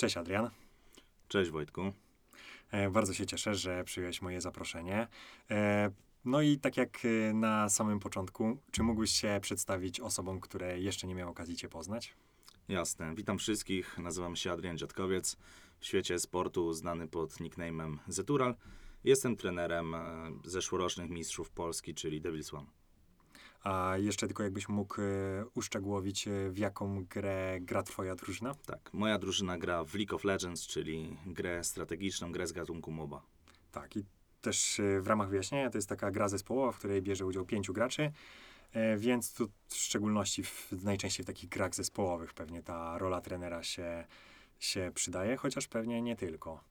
[0.00, 0.50] Cześć Adrian.
[1.28, 1.92] Cześć Wojtku.
[2.70, 5.08] E, bardzo się cieszę, że przyjąłeś moje zaproszenie.
[5.50, 5.90] E,
[6.24, 11.06] no i tak jak e, na samym początku, czy mógłbyś się przedstawić osobom, które jeszcze
[11.06, 12.14] nie miały okazji Cię poznać?
[12.68, 13.14] Jasne.
[13.14, 13.98] Witam wszystkich.
[13.98, 15.36] Nazywam się Adrian Dziadkowiec.
[15.80, 18.54] W świecie sportu znany pod nickname'em Zetural.
[19.04, 19.96] Jestem trenerem
[20.44, 22.79] zeszłorocznych mistrzów Polski, czyli Devils One.
[23.64, 25.04] A jeszcze tylko jakbyś mógł e,
[25.54, 28.54] uszczegółowić, e, w jaką grę gra Twoja drużyna?
[28.54, 33.22] Tak, moja drużyna gra w League of Legends, czyli grę strategiczną, grę z gatunku MOBA.
[33.72, 34.04] Tak, i
[34.40, 37.72] też e, w ramach wyjaśnienia to jest taka gra zespołowa, w której bierze udział pięciu
[37.72, 38.12] graczy,
[38.96, 44.04] więc tu w szczególności w, najczęściej w takich grach zespołowych pewnie ta rola trenera się,
[44.58, 46.69] się przydaje, chociaż pewnie nie tylko.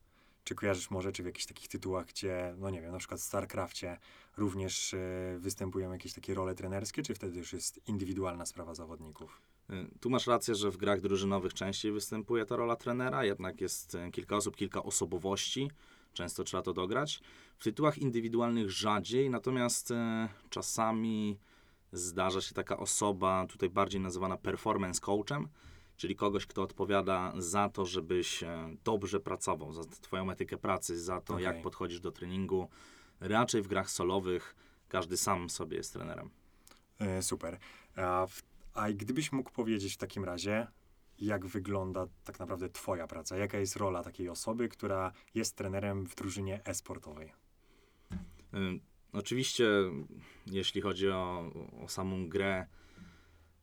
[0.50, 3.24] Czy kojarzysz może, czy w jakichś takich tytułach, gdzie, no nie wiem, na przykład w
[3.24, 3.98] StarCraftie
[4.38, 4.98] również e,
[5.40, 9.42] występują jakieś takie role trenerskie, czy wtedy już jest indywidualna sprawa zawodników?
[9.70, 13.96] E, Tu masz rację, że w grach drużynowych częściej występuje ta rola trenera, jednak jest
[13.96, 15.72] e, kilka osób, kilka osobowości.
[16.14, 17.22] Często trzeba to dograć.
[17.58, 19.94] W tytułach indywidualnych rzadziej, natomiast
[20.50, 21.40] czasami
[21.92, 25.48] zdarza się taka osoba, tutaj bardziej nazywana performance coachem,
[26.00, 31.22] czyli kogoś, kto odpowiada za to, żebyś e, dobrze pracował, za Twoją etykę pracy, za
[31.22, 31.46] to, Okej.
[31.46, 32.70] jak podchodzisz do treningu.
[33.20, 34.56] Raczej w grach solowych
[34.88, 36.30] każdy sam sobie jest trenerem.
[37.00, 37.58] E, super.
[37.96, 38.42] A, w,
[38.74, 40.68] a gdybyś mógł powiedzieć w takim razie,
[41.18, 43.38] jak wygląda tak naprawdę Twoja praca?
[43.38, 47.34] Jaka jest rola takiej osoby, która jest trenerem w drużynie e-sportowej?
[48.54, 48.80] Y,
[49.14, 49.68] Oczywiście,
[50.46, 51.52] jeśli chodzi o,
[51.84, 52.68] o samą grę,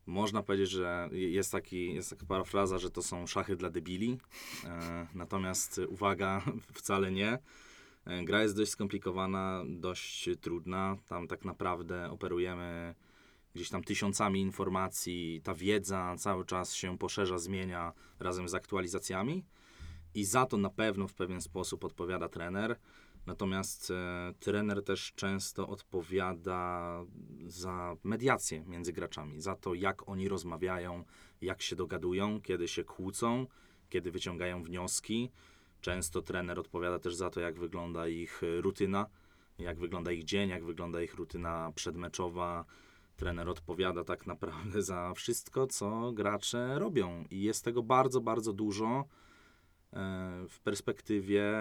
[0.06, 4.18] można powiedzieć, że jest, taki, jest taka parafraza, że to są szachy dla debili.
[4.64, 6.42] E, natomiast uwaga,
[6.78, 7.38] wcale nie.
[8.04, 10.96] E, Gra jest dość skomplikowana, dość trudna.
[11.08, 12.94] Tam tak naprawdę operujemy
[13.54, 15.40] gdzieś tam tysiącami informacji.
[15.44, 19.44] Ta wiedza cały czas się poszerza, zmienia razem z aktualizacjami.
[20.14, 22.76] I za to na pewno w pewien sposób odpowiada trener.
[23.26, 27.04] Natomiast e, trener też często odpowiada
[27.46, 31.04] za mediację między graczami, za to, jak oni rozmawiają,
[31.40, 33.46] jak się dogadują, kiedy się kłócą,
[33.88, 35.30] kiedy wyciągają wnioski.
[35.80, 39.06] Często trener odpowiada też za to, jak wygląda ich e, rutyna,
[39.58, 42.64] jak wygląda ich dzień, jak wygląda ich rutyna przedmeczowa.
[43.16, 47.24] Trener odpowiada tak naprawdę za wszystko, co gracze robią.
[47.30, 49.04] I jest tego bardzo, bardzo dużo
[49.92, 51.52] e, w perspektywie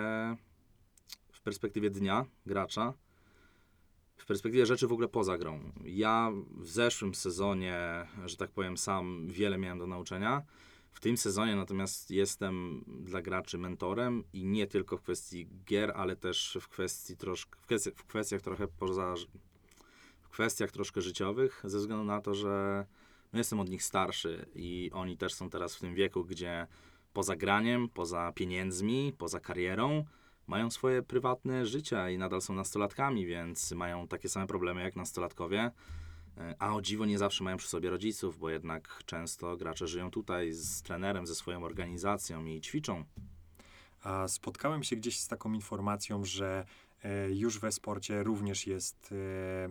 [1.46, 2.94] perspektywie dnia gracza,
[4.18, 5.72] w perspektywie rzeczy w ogóle poza grą.
[5.84, 10.42] Ja w zeszłym sezonie, że tak powiem, sam wiele miałem do nauczenia.
[10.92, 16.16] W tym sezonie natomiast jestem dla graczy mentorem i nie tylko w kwestii gier, ale
[16.16, 19.14] też w kwestii troszkę, w, kwestii, w kwestiach trochę poza,
[20.22, 22.86] w kwestiach troszkę życiowych, ze względu na to, że
[23.34, 26.68] no jestem od nich starszy i oni też są teraz w tym wieku, gdzie
[27.14, 30.06] poza graniem, poza pieniędzmi, poza karierą,
[30.48, 35.72] mają swoje prywatne życia i nadal są nastolatkami, więc mają takie same problemy jak nastolatkowie.
[36.38, 40.12] E, A o dziwo nie zawsze mają przy sobie rodziców, bo jednak często gracze żyją
[40.12, 43.04] tutaj z trenerem, ze swoją organizacją i ćwiczą.
[44.04, 46.66] A spotkałem się gdzieś z taką informacją, że
[47.04, 49.70] e, już we sporcie również jest e,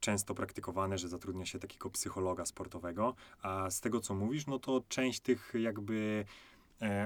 [0.00, 4.82] często praktykowane, że zatrudnia się takiego psychologa sportowego, a z tego co mówisz, no to
[4.88, 6.24] część tych jakby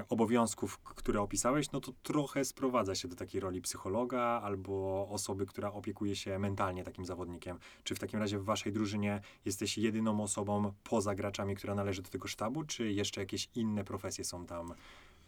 [0.09, 5.45] obowiązków, k- które opisałeś, no to trochę sprowadza się do takiej roli psychologa albo osoby,
[5.45, 7.57] która opiekuje się mentalnie takim zawodnikiem.
[7.83, 12.09] Czy w takim razie w waszej drużynie jesteś jedyną osobą poza graczami, która należy do
[12.09, 14.73] tego sztabu, czy jeszcze jakieś inne profesje są tam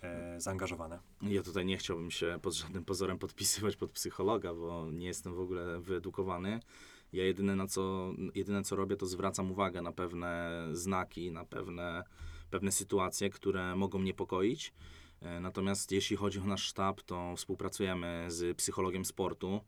[0.01, 0.99] e, zaangażowane?
[1.21, 5.39] Ja tutaj nie chciałbym się pod żadnym pozorem podpisywać pod psychologa, bo nie jestem w
[5.39, 6.59] ogóle wyedukowany.
[7.13, 12.03] Ja jedyne, na co, jedyne co robię, to zwracam uwagę na pewne znaki, na pewne,
[12.53, 14.73] pewne sytuacje, które mogą niepokoić.
[15.21, 19.61] E, Natomiast jeśli chodzi o nasz sztab, to współpracujemy z psychologiem sportu,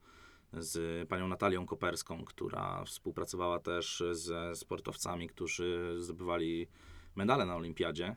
[0.53, 6.67] z panią Natalią Koperską, która współpracowała też ze sportowcami, którzy zdobywali
[7.15, 8.15] medale na olimpiadzie,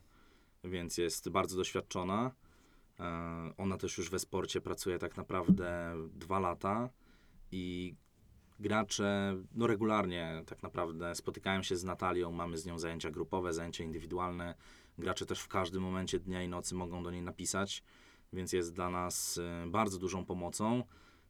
[0.65, 2.31] więc jest bardzo doświadczona.
[3.01, 3.05] E,
[3.57, 6.91] Ona też już we sporcie pracuje tak naprawdę dwa lata
[7.53, 7.95] i
[8.59, 13.85] gracze no regularnie tak naprawdę spotykają się z Natalią, mamy z nią zajęcia grupowe, zajęcia
[13.85, 14.55] indywidualne.
[14.99, 17.83] Gracze też w każdym momencie dnia i nocy mogą do niej napisać,
[18.33, 20.83] więc jest dla nas e, bardzo dużą pomocą.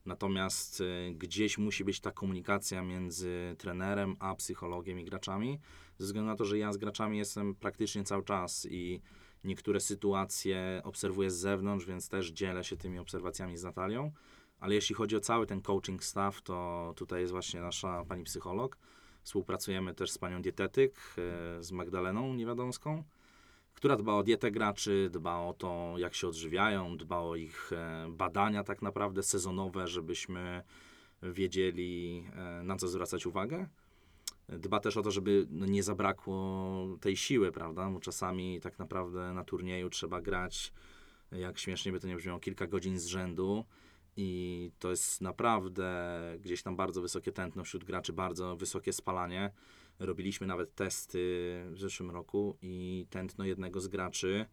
[0.07, 5.61] Natomiast e, gdzieś musi być ta komunikacja między trenerem a psychologiem i graczami,
[5.99, 9.01] ze względu na to, że ja z graczami jestem praktycznie cały czas i
[9.45, 14.13] niektóre sytuacje obserwuję z zewnątrz, więc też dzielę się tymi obserwacjami z Natalią.
[14.61, 18.77] Ale jeśli chodzi o cały ten coaching staff, to tutaj jest właśnie nasza pani psycholog.
[19.23, 23.05] Współpracujemy też z panią dietetyk, e, z Magdaleną Niewiadomską,
[23.75, 28.07] która dba o dietę graczy, dba o to, jak się odżywiają, dba o ich e,
[28.11, 30.63] badania tak naprawdę sezonowe, żebyśmy
[31.23, 33.69] wiedzieli, e, na co zwracać uwagę.
[34.49, 37.91] Dba też o to, żeby no, nie zabrakło tej siły, prawda?
[37.91, 40.73] Bo czasami tak naprawdę na turnieju trzeba grać,
[41.33, 43.65] jak śmiesznie by to nie brzmiało, kilka godzin z rzędu.
[44.21, 49.51] I to jest naprawdę gdzieś tam bardzo wysokie tętno wśród graczy, bardzo wysokie spalanie.
[49.99, 51.19] Robiliśmy nawet testy
[51.71, 54.47] w zeszłym roku i tętno jednego z graczy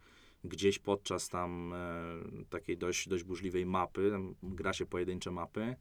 [0.43, 5.75] gdzieś podczas tam e, takiej dość, dość burzliwej mapy, tam gra się pojedyncze mapy,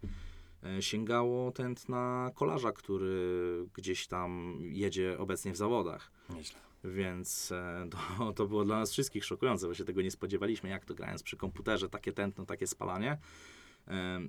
[0.63, 6.13] e, sięgało tętna kolarza, który gdzieś tam jedzie obecnie w zawodach.
[6.31, 6.59] Nieźle.
[6.85, 10.85] Więc e, to, to było dla nas wszystkich szokujące, bo się tego nie spodziewaliśmy, jak
[10.85, 13.19] to grając przy komputerze, takie tętno, takie spalanie.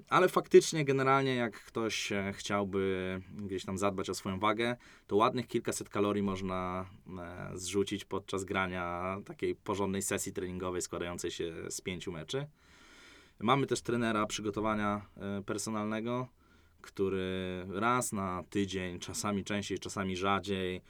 [0.10, 4.76] Ale faktycznie, generalnie, jak ktoś e, chciałby gdzieś tam zadbać o swoją wagę,
[5.08, 6.86] to ładnych kilkaset kalorii można
[7.20, 12.48] e, zrzucić podczas grania takiej porządnej sesji treningowej składającej się z pięciu meczy.
[13.40, 16.28] Mamy też trenera przygotowania e, personalnego,
[16.82, 20.82] który raz na tydzień, czasami częściej, czasami rzadziej,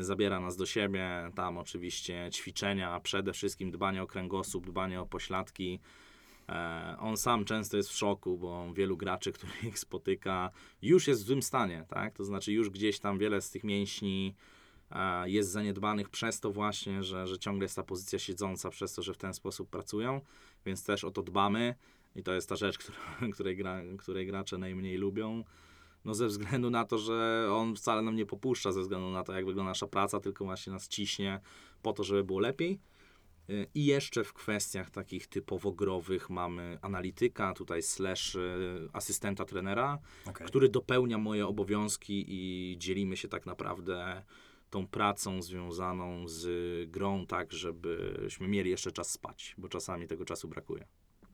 [0.00, 1.30] zabiera nas do siebie.
[1.34, 5.80] Tam oczywiście ćwiczenia, przede wszystkim dbanie o kręgosłup, dbanie o pośladki.
[6.48, 10.50] E, On sam często jest w szoku, bo wielu graczy, których spotyka,
[10.82, 12.14] już jest w złym stanie, tak?
[12.14, 14.34] To znaczy już gdzieś tam wiele z tych mięśni
[14.90, 19.02] e, jest zaniedbanych przez to właśnie, że, że ciągle jest ta pozycja siedząca, przez to,
[19.02, 20.20] że w ten sposób pracują,
[20.66, 21.74] więc też o to dbamy
[22.16, 22.78] i to jest ta rzecz,
[23.34, 25.44] której, gra, której gracze najmniej lubią.
[26.04, 29.32] No ze względu na to, że on wcale nam nie popuszcza, ze względu na to,
[29.32, 31.40] jak wygląda nasza praca, tylko właśnie nas ciśnie
[31.82, 32.78] po to, żeby było lepiej.
[33.52, 39.98] Y, I jeszcze w kwestiach takich typowo growych mamy analityka, tutaj slash y, asystenta trenera,
[40.26, 40.46] Okej.
[40.46, 44.22] który dopełnia moje obowiązki i dzielimy się tak naprawdę
[44.70, 50.48] tą pracą związaną z grą, tak żebyśmy mieli jeszcze czas spać, bo czasami tego czasu
[50.48, 50.86] brakuje.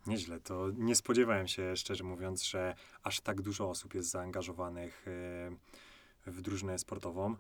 [0.06, 0.40] Nieźle.
[0.40, 6.40] To nie spodziewałem się, szczerze mówiąc, że aż tak dużo osób jest zaangażowanych e, w
[6.40, 7.36] drużynę sportową.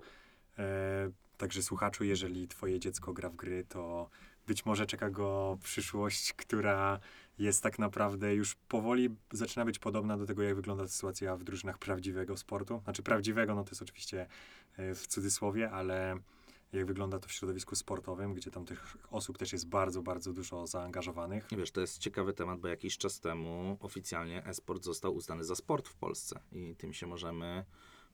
[0.58, 4.10] E, Także słuchaczu, jeżeli twoje dziecko gra w gry, to
[4.48, 7.00] być może czeka go przyszłość, która
[7.38, 11.78] jest tak naprawdę już powoli zaczyna być podobna do tego, jak wygląda sytuacja w drużynach
[11.78, 12.80] prawdziwego sportu.
[12.84, 14.26] Znaczy prawdziwego, no to jest oczywiście
[14.76, 16.18] e, w cudzysłowie, ale
[16.72, 20.66] jak wygląda to w środowisku sportowym, gdzie tam tych osób też jest bardzo, bardzo dużo
[20.66, 21.48] zaangażowanych.
[21.58, 25.88] Wiesz, to jest ciekawy temat, bo jakiś czas temu oficjalnie e-sport został uznany za sport
[25.88, 27.64] w Polsce i tym się możemy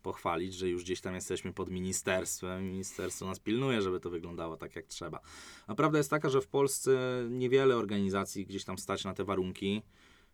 [0.04, 4.56] pochwalić, że już gdzieś tam jesteśmy pod ministerstwem i ministerstwo nas pilnuje, żeby to wyglądało
[4.56, 5.20] tak jak trzeba.
[5.66, 9.82] A prawda jest taka, że w Polsce niewiele organizacji gdzieś tam stać na te warunki.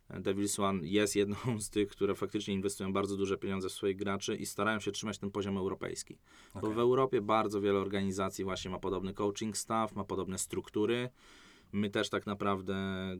[0.09, 4.35] Devils One jest jedną z tych, które faktycznie inwestują bardzo duże pieniądze w swoich graczy
[4.35, 6.17] i starają się trzymać ten poziom europejski.
[6.53, 6.73] Bo Okej.
[6.73, 11.09] w Europie bardzo wiele organizacji właśnie ma podobny coaching staff, ma podobne struktury.
[11.73, 12.75] My też tak naprawdę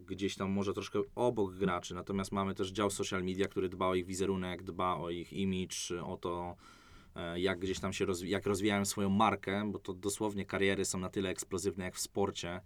[0.05, 3.95] gdzieś tam może troszkę obok graczy, natomiast mamy też dział social media, który dba o
[3.95, 6.55] ich wizerunek, dba o ich image, o to,
[7.15, 10.99] e, jak gdzieś tam się rozwi- jak rozwijają swoją markę, bo to dosłownie kariery są
[10.99, 12.61] na tyle eksplozywne jak w sporcie.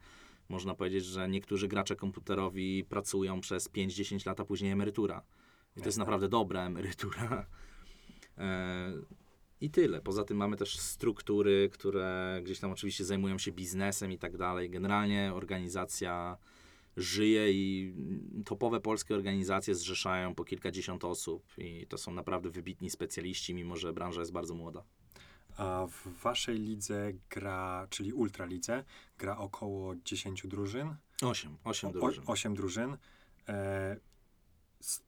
[0.49, 5.21] Można powiedzieć, że niektórzy gracze komputerowi pracują przez 5-10 lat, a później emerytura.
[5.77, 7.45] I to jest naprawdę dobra emerytura.
[9.65, 10.01] I tyle.
[10.01, 14.69] Poza tym mamy też struktury, które gdzieś tam oczywiście zajmują się biznesem i tak dalej.
[14.69, 16.37] Generalnie organizacja
[16.97, 17.93] żyje i
[18.45, 23.93] topowe polskie organizacje zrzeszają po kilkadziesiąt osób i to są naprawdę wybitni specjaliści, mimo że
[23.93, 24.83] branża jest bardzo młoda.
[25.57, 28.83] A w waszej lidze gra, czyli ultralidze,
[29.17, 30.95] gra około 10 drużyn.
[31.21, 32.23] Osiem, osiem O- drużyn.
[32.27, 32.97] 8 drużyn.
[33.47, 33.97] E,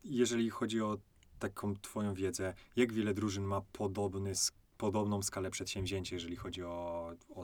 [0.03, 0.97] jeżeli chodzi o
[1.39, 4.33] taką twoją wiedzę, jak wiele drużyn ma podobny,
[4.77, 7.43] podobną skalę przedsięwzięcia, jeżeli chodzi o, o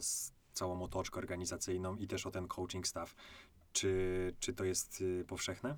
[0.54, 3.16] całą otoczkę organizacyjną i też o ten coaching staff?
[3.74, 5.78] Czy, czy to jest y, powszechne?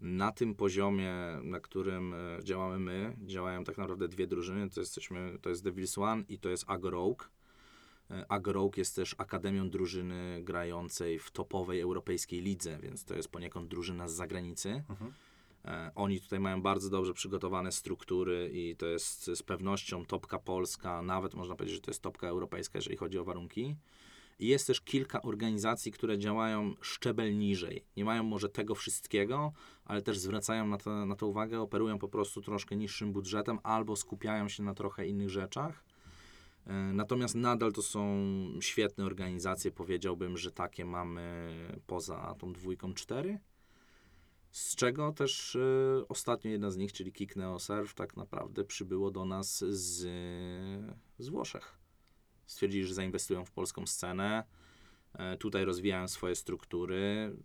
[0.00, 4.70] Na tym poziomie, na którym e, działamy my, działają tak naprawdę dwie drużyny.
[4.70, 7.24] To, jesteśmy, to jest Devils One i to jest Agorogue.
[8.28, 14.08] Agorogue jest też akademią drużyny grającej w topowej europejskiej lidze, więc to jest poniekąd drużyna
[14.08, 14.84] z zagranicy.
[14.88, 15.12] Mhm.
[15.64, 21.02] E, Oni tutaj mają bardzo dobrze przygotowane struktury i to jest z pewnością topka polska,
[21.02, 23.76] nawet można powiedzieć, że to jest topka europejska, jeżeli chodzi o warunki.
[24.38, 27.84] I jest też kilka organizacji, które działają szczebel niżej.
[27.96, 29.52] Nie mają może tego wszystkiego,
[29.84, 33.96] ale też zwracają na to, na to uwagę, operują po prostu troszkę niższym budżetem albo
[33.96, 35.84] skupiają się na trochę innych rzeczach.
[36.66, 38.24] E, Natomiast nadal to są
[38.60, 39.70] świetne organizacje.
[39.70, 41.54] Powiedziałbym, że takie mamy
[41.86, 43.38] poza tą dwójką cztery.
[44.52, 49.24] Z czego też e, ostatnio jedna z nich, czyli Neo Surf, tak naprawdę przybyło do
[49.24, 50.00] nas z,
[51.18, 51.78] z Włoszech.
[52.46, 54.44] Stwierdzili, że zainwestują w polską scenę.
[55.14, 57.36] E, Tutaj rozwijają swoje struktury,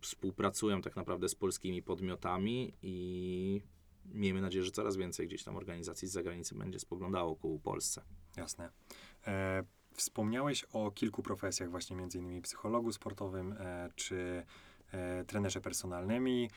[0.00, 3.62] współpracują tak naprawdę z polskimi podmiotami i
[4.04, 8.02] miejmy nadzieję, że coraz więcej gdzieś tam organizacji z zagranicy będzie spoglądało ku Polsce.
[8.36, 8.70] Jasne.
[9.26, 14.46] E, wspomniałeś o kilku profesjach, właśnie między innymi psychologu sportowym e, czy
[14.92, 16.50] e, trenerze personalnymi.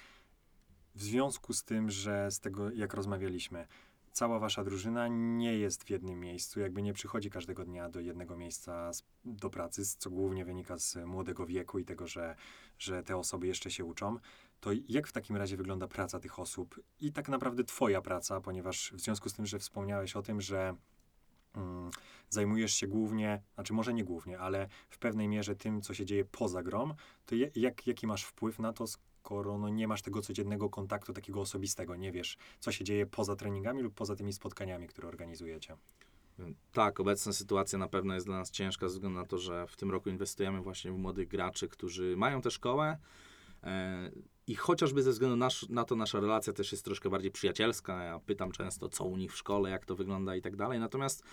[0.95, 3.67] W związku z tym, że z tego, jak rozmawialiśmy,
[4.11, 8.37] cała wasza drużyna nie jest w jednym miejscu, jakby nie przychodzi każdego dnia do jednego
[8.37, 12.35] miejsca z, do pracy, co głównie wynika z młodego wieku i tego, że,
[12.79, 14.17] że te osoby jeszcze się uczą.
[14.59, 18.91] To jak w takim razie wygląda praca tych osób i tak naprawdę twoja praca, ponieważ
[18.95, 20.75] w związku z tym, że wspomniałeś o tym, że
[21.55, 21.91] mm,
[22.29, 26.25] zajmujesz się głównie, znaczy może nie głównie, ale w pewnej mierze tym, co się dzieje
[26.25, 26.93] poza grą,
[27.25, 31.41] to jak, jaki masz wpływ na to, skoro no, nie masz tego codziennego kontaktu takiego
[31.41, 35.77] osobistego, nie wiesz, co się dzieje poza treningami lub poza tymi spotkaniami, które organizujecie.
[36.71, 39.75] Tak, obecna sytuacja na pewno jest dla nas ciężka ze względu na to, że w
[39.75, 42.97] tym roku inwestujemy właśnie w młodych graczy, którzy mają tę szkołę.
[43.63, 44.11] E,
[44.47, 48.03] i chociażby ze względu na, na to nasza relacja też jest troszkę bardziej przyjacielska.
[48.03, 50.79] Ja pytam często, co u nich w szkole, jak to wygląda i tak dalej.
[50.79, 51.23] Natomiast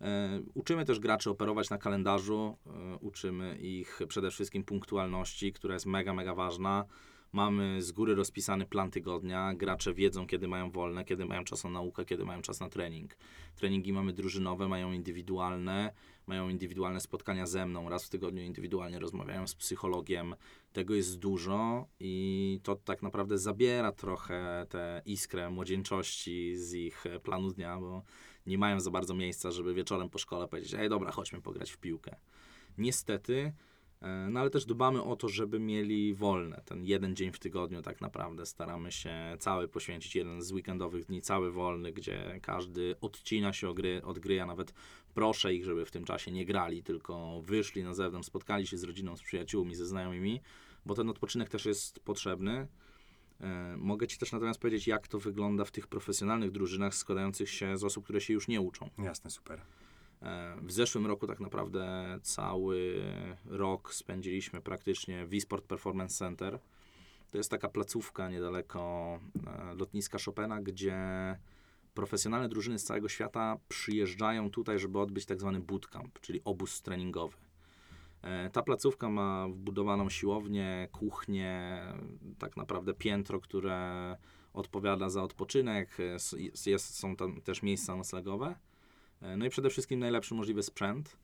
[0.00, 5.86] e, uczymy też graczy operować na kalendarzu, e, uczymy ich przede wszystkim punktualności, która jest
[5.86, 6.84] mega, mega ważna.
[7.32, 9.54] Mamy z góry rozpisany plan tygodnia.
[9.54, 13.16] Gracze wiedzą, kiedy mają wolne, kiedy mają czas na naukę, kiedy mają czas na trening.
[13.56, 15.92] Treningi mamy drużynowe, mają indywidualne,
[16.26, 17.88] mają indywidualne spotkania ze mną.
[17.88, 20.34] Raz w tygodniu indywidualnie rozmawiają z psychologiem.
[20.72, 27.20] Tego jest dużo i to tak naprawdę zabiera trochę tę iskrę młodzieńczości z ich e,
[27.20, 28.02] planu dnia, bo
[28.46, 31.78] nie mają za bardzo miejsca, żeby wieczorem po szkole powiedzieć: Ej, dobra, chodźmy pograć w
[31.78, 32.16] piłkę.
[32.78, 33.52] Niestety,
[34.30, 36.62] no ale też dbamy o to, żeby mieli wolne.
[36.64, 41.22] Ten jeden dzień w tygodniu tak naprawdę staramy się cały poświęcić, jeden z weekendowych dni,
[41.22, 44.34] cały wolny, gdzie każdy odcina się od gry, od gry.
[44.34, 44.74] Ja nawet
[45.14, 48.84] proszę ich, żeby w tym czasie nie grali, tylko wyszli na zewnątrz, spotkali się z
[48.84, 50.40] rodziną, z przyjaciółmi, ze znajomymi,
[50.86, 52.66] bo ten odpoczynek też jest potrzebny.
[53.40, 57.78] E, Mogę Ci też natomiast powiedzieć, jak to wygląda w tych profesjonalnych drużynach składających się
[57.78, 58.90] z osób, które się już nie uczą.
[58.98, 59.60] Jasne, super.
[60.62, 63.02] W zeszłym roku tak naprawdę cały
[63.44, 66.58] rok spędziliśmy praktycznie w eSport Performance Center.
[67.30, 70.98] To jest taka placówka niedaleko e, lotniska Chopina, gdzie
[71.94, 77.36] profesjonalne drużyny z całego świata przyjeżdżają tutaj, żeby odbyć tak zwany bootcamp, czyli obóz treningowy.
[78.22, 81.82] E, Ta placówka ma wbudowaną siłownię, kuchnię,
[82.38, 84.16] tak naprawdę piętro, które
[84.52, 86.00] odpowiada za odpoczynek.
[86.00, 86.16] E,
[86.70, 88.54] jest, są tam też miejsca noclegowe.
[89.22, 91.16] E, No i przede wszystkim najlepszy możliwy sprzęt.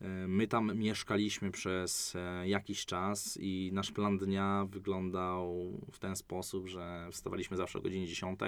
[0.00, 6.16] E, My tam mieszkaliśmy przez e, jakiś czas i nasz plan dnia wyglądał w ten
[6.16, 8.40] sposób, że wstawaliśmy zawsze o godzinie 10.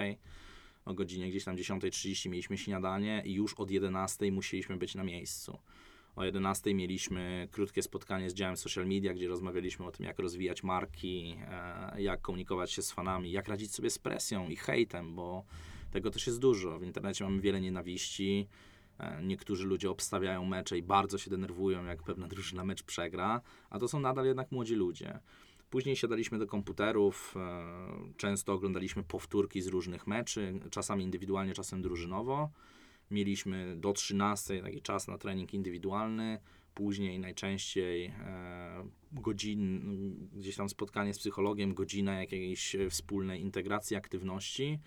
[0.85, 5.57] O godzinie gdzieś tam 10.30 mieliśmy śniadanie i już od 11 musieliśmy być na miejscu.
[6.15, 10.63] O 11 mieliśmy krótkie spotkanie z działem social media, gdzie rozmawialiśmy o tym, jak rozwijać
[10.63, 11.37] marki,
[11.97, 15.45] jak komunikować się z fanami, jak radzić sobie z presją i hejtem, bo
[15.91, 16.79] tego też jest dużo.
[16.79, 18.47] W internecie mamy wiele nienawiści.
[19.01, 23.79] E, Niektórzy ludzie obstawiają mecze i bardzo się denerwują, jak pewna drużyna mecz przegra, a
[23.79, 25.19] to są nadal jednak młodzi ludzie.
[25.69, 32.49] Później siadaliśmy do komputerów, e, często oglądaliśmy powtórki z różnych meczy, czasami indywidualnie, czasem drużynowo.
[33.11, 36.39] Mieliśmy do 13 taki czas na trening indywidualny,
[36.73, 44.79] później najczęściej e, godzin, gdzieś tam spotkanie z psychologiem, godzina jakiejś wspólnej integracji aktywności,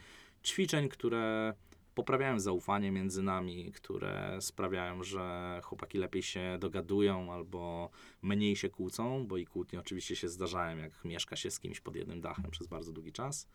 [0.44, 1.54] ćwiczeń, które
[1.94, 7.90] poprawiają zaufanie między nami, które sprawiają, że chłopaki lepiej się dogadują albo
[8.22, 11.96] mniej się kłócą, bo i kłótnie oczywiście się zdarzają, jak mieszka się z kimś pod
[11.96, 13.48] jednym dachem przez bardzo długi czas.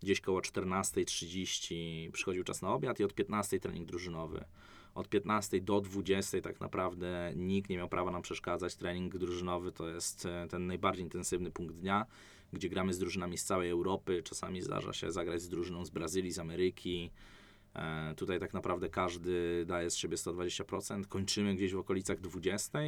[0.00, 4.44] Gdzieś koło 14.30 przychodził czas na obiad i od 15.00 trening drużynowy.
[4.94, 8.76] Od 15 do 20 tak naprawdę nikt nie miał prawa nam przeszkadzać.
[8.76, 12.06] Trening drużynowy to jest e, ten najbardziej intensywny punkt dnia,
[12.52, 14.22] gdzie gramy z drużynami z całej Europy.
[14.22, 17.10] Czasami zdarza się zagrać z drużyną z Brazylii, z Ameryki.
[17.76, 21.06] E, Tutaj tak naprawdę każdy daje z siebie 120%.
[21.06, 22.78] Kończymy gdzieś w okolicach 20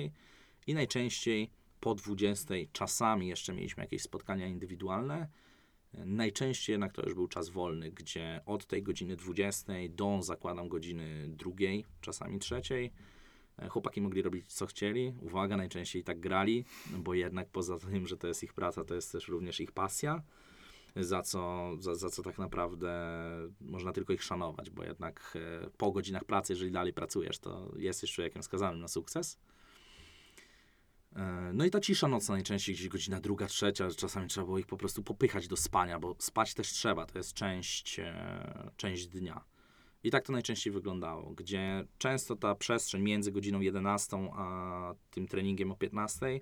[0.67, 5.29] i najczęściej po 20 czasami jeszcze mieliśmy jakieś spotkania indywidualne.
[5.95, 11.29] Najczęściej jednak to już był czas wolny, gdzie od tej godziny 20 do zakładam godziny
[11.29, 12.93] drugiej, czasami trzeciej.
[13.59, 15.15] e, Chłopaki mogli robić co chcieli.
[15.21, 16.65] Uwaga, najczęściej tak grali,
[16.99, 20.23] bo jednak poza tym, że to jest ich praca, to jest też również ich pasja
[20.97, 22.93] za co, za, za co tak naprawdę
[23.61, 28.13] można tylko ich szanować, bo jednak e, po godzinach pracy, jeżeli dalej pracujesz, to jesteś
[28.13, 29.39] człowiekiem skazanym na sukces.
[31.17, 34.67] E, No i ta cisza nocna najczęściej gdzieś godzina druga, trzecia, czasami trzeba było ich
[34.67, 39.45] po prostu popychać do spania, bo spać też trzeba, to jest część, e, część dnia.
[40.05, 45.73] I tak to najczęściej wyglądało, gdzie często ta przestrzeń między godziną 11 a tym treningiem
[45.73, 46.41] o 15 e,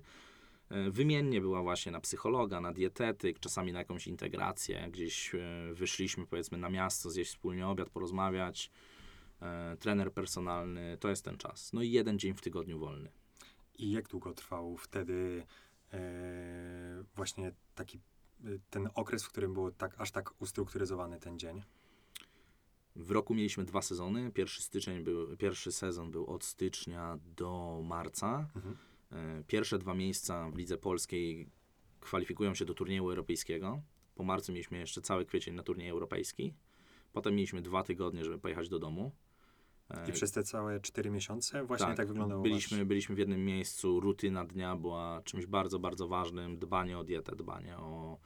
[0.69, 4.89] wymiennie była właśnie na psychologa, na dietetyk, czasami na jakąś integrację.
[4.91, 5.39] Gdzieś e,
[5.73, 8.71] wyszliśmy powiedzmy na miasto, zjeść wspólnie obiad, porozmawiać.
[9.41, 11.73] E, Trener personalny, to jest ten czas.
[11.73, 13.11] No i jeden dzień w tygodniu wolny.
[13.77, 15.45] I jak długo trwał wtedy
[15.93, 21.63] e, właśnie taki e, ten okres, w którym było tak, aż tak ustrukturyzowany ten dzień?
[22.95, 24.31] W roku mieliśmy dwa sezony.
[24.31, 28.47] Pierwszy styczeń był, pierwszy sezon był od stycznia do marca.
[28.55, 28.77] Mhm.
[29.11, 31.49] E, Pierwsze dwa miejsca w lidze polskiej
[31.99, 33.81] kwalifikują się do turnieju europejskiego.
[34.15, 36.53] Po marcu mieliśmy jeszcze cały kwiecień na turniej europejski.
[37.13, 39.11] Potem mieliśmy dwa tygodnie, żeby pojechać do domu.
[39.89, 42.87] E, I przez te całe cztery miesiące właśnie tak, wyglądał byliśmy, wasz...
[42.87, 43.99] byliśmy w jednym miejscu.
[43.99, 46.59] Rutyna dnia była czymś bardzo, bardzo ważnym.
[46.59, 48.17] Dbanie o dietę, dbanie o,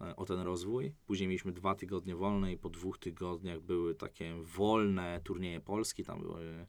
[0.00, 0.94] e, o ten rozwój.
[1.06, 6.04] Później mieliśmy dwa tygodnie wolne i po dwóch tygodniach były takie wolne turnieje Polski.
[6.04, 6.66] Tam były, by-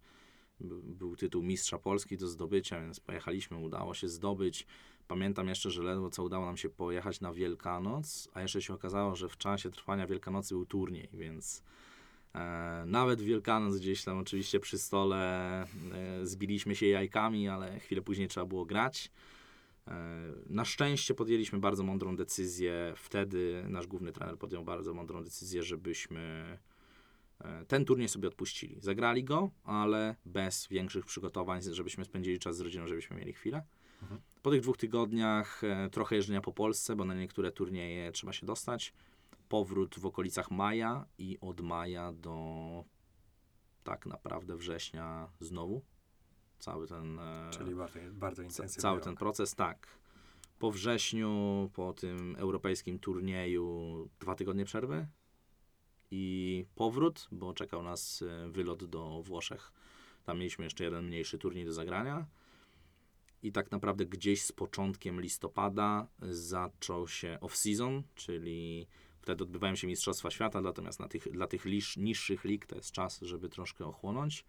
[0.83, 4.67] był tytuł Mistrza Polski do zdobycia, więc pojechaliśmy, udało się zdobyć.
[5.07, 9.15] Pamiętam jeszcze, że ledwo co udało nam się pojechać na Wielkanoc, a jeszcze się okazało,
[9.15, 11.63] że w czasie trwania Wielkanocy był turniej, więc
[12.35, 15.17] e, nawet w Wielkanoc gdzieś tam oczywiście przy stole
[15.63, 15.67] e,
[16.23, 19.11] zbiliśmy się jajkami, ale chwilę później trzeba było grać.
[19.87, 19.93] E,
[20.49, 22.93] Na szczęście podjęliśmy bardzo mądrą decyzję.
[22.95, 26.57] Wtedy nasz główny trener podjął bardzo mądrą decyzję, żebyśmy
[27.67, 28.75] ten turniej sobie odpuścili.
[28.79, 33.63] Zagrali go, ale bez większych przygotowań, żebyśmy spędzili czas z rodziną, żebyśmy mieli chwilę.
[34.01, 34.21] Mhm.
[34.41, 38.45] Po tych dwóch tygodniach e, trochę jeżdżenia po Polsce, bo na niektóre turnieje trzeba się
[38.45, 38.93] dostać.
[39.49, 42.85] Powrót w okolicach maja i od maja do
[43.83, 45.81] tak naprawdę września znowu.
[46.59, 47.19] Cały ten.
[47.19, 49.05] e, Czyli bardzo, bardzo intensywny Cały rok.
[49.05, 49.87] ten proces, tak.
[50.59, 55.07] Po wrześniu, po tym europejskim turnieju, dwa tygodnie przerwy
[56.11, 59.71] i powrót, bo czekał nas e, wylot do Włoszech.
[60.23, 62.25] Tam mieliśmy jeszcze jeden mniejszy turniej do zagrania.
[63.43, 68.87] I tak naprawdę gdzieś z początkiem listopada zaczął się off-season, czyli
[69.19, 72.91] wtedy odbywają się Mistrzostwa Świata, natomiast na tych, dla tych lisz, niższych lig to jest
[72.91, 74.45] czas, żeby troszkę ochłonąć.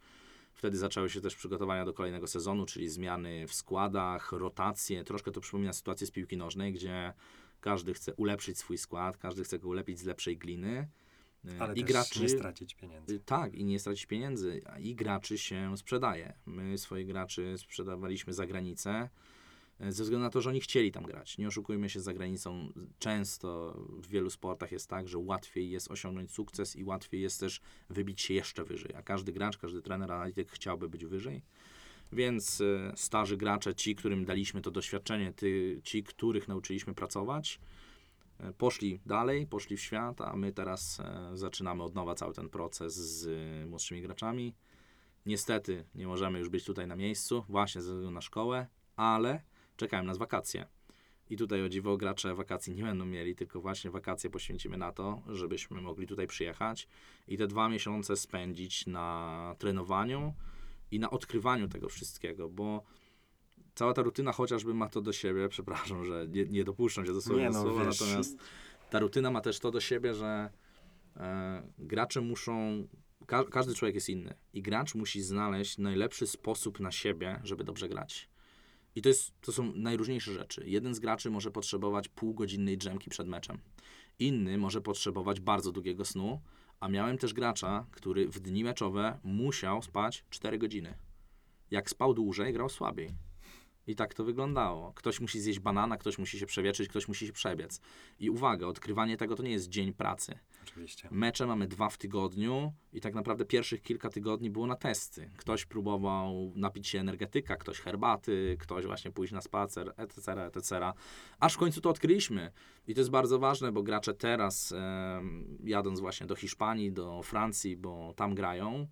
[0.55, 5.05] Wtedy zaczęły się też przygotowania do kolejnego sezonu, czyli zmiany w składach, rotacje.
[5.05, 7.13] Troszkę to przypomina sytuację z piłki nożnej, gdzie
[7.61, 10.89] każdy chce ulepszyć swój skład, każdy chce go ulepić z lepszej gliny.
[11.45, 13.15] Y, Ale I graczy, nie stracić pieniędzy.
[13.15, 14.63] y, Tak, i nie stracić pieniędzy.
[14.81, 16.35] I graczy się sprzedaje.
[16.47, 19.09] My swoich graczy sprzedawaliśmy za granicę
[19.81, 21.39] y, ze względu na to, że oni chcieli tam grać.
[21.39, 26.31] Nie oszukujmy się, za granicą często w wielu sportach jest tak, że łatwiej jest osiągnąć
[26.33, 28.95] sukces i łatwiej jest też wybić się jeszcze wyżej.
[28.95, 31.43] A każdy gracz, każdy trener analityk chciałby być wyżej.
[32.13, 37.61] Więc y, starzy gracze, ci, którym daliśmy to doświadczenie, ty, ci, których nauczyliśmy pracować,
[38.59, 41.01] poszli dalej, poszli w świat, a my teraz
[41.33, 44.55] y, zaczynamy od nowa cały ten proces z y, młodszymi graczami.
[45.27, 49.43] Niestety nie możemy już być tutaj na miejscu, właśnie ze względu na szkołę, ale
[49.77, 50.67] czekają nas wakacje.
[51.31, 55.23] I tutaj o dziwo gracze wakacji nie będą mieli, tylko właśnie wakacje poświęcimy na to,
[55.29, 56.89] żebyśmy mogli tutaj przyjechać
[57.29, 60.35] i te dwa miesiące spędzić na trenowaniu
[60.91, 62.85] i na odkrywaniu tego wszystkiego, bo
[63.75, 67.21] cała ta rutyna chociażby ma to do siebie, przepraszam, że nie, nie dopuszczam się do
[67.21, 68.01] słowa, Nie no, słowa wiesz.
[68.01, 68.39] natomiast
[68.91, 70.51] ta rutyna ma też to do siebie, że
[71.17, 72.87] e, gracze muszą,
[73.27, 77.89] ka- każdy człowiek jest inny i gracz musi znaleźć najlepszy sposób na siebie, żeby dobrze
[77.89, 78.29] grać.
[78.95, 80.63] I to, jest, to są najróżniejsze rzeczy.
[80.67, 83.59] Jeden z graczy może potrzebować półgodzinnej drzemki przed meczem.
[84.19, 86.41] Inny może potrzebować bardzo długiego snu,
[86.81, 90.95] a miałem też gracza, który w dni meczowe musiał spać 4 godziny.
[91.71, 93.11] Jak spał dłużej, grał słabiej.
[93.87, 94.93] I tak to wyglądało.
[94.93, 97.81] Ktoś musi zjeść banana, ktoś musi się przewietrzyć, ktoś musi się przebiec.
[98.19, 100.39] I uwaga, odkrywanie tego to nie jest dzień pracy.
[100.63, 101.09] Oczywiście.
[101.11, 105.31] Mecze mamy dwa w tygodniu i tak naprawdę pierwszych kilka tygodni było na testy.
[105.37, 110.93] Ktoś próbował napić się energetyka, ktoś herbaty, ktoś właśnie pójść na spacer, etc., etc.
[111.41, 112.53] Aż w końcu to odkryliśmy.
[112.87, 114.75] I to jest bardzo ważne, bo gracze teraz,
[115.65, 118.87] jadąc właśnie do Hiszpanii, do Francji, bo tam grają,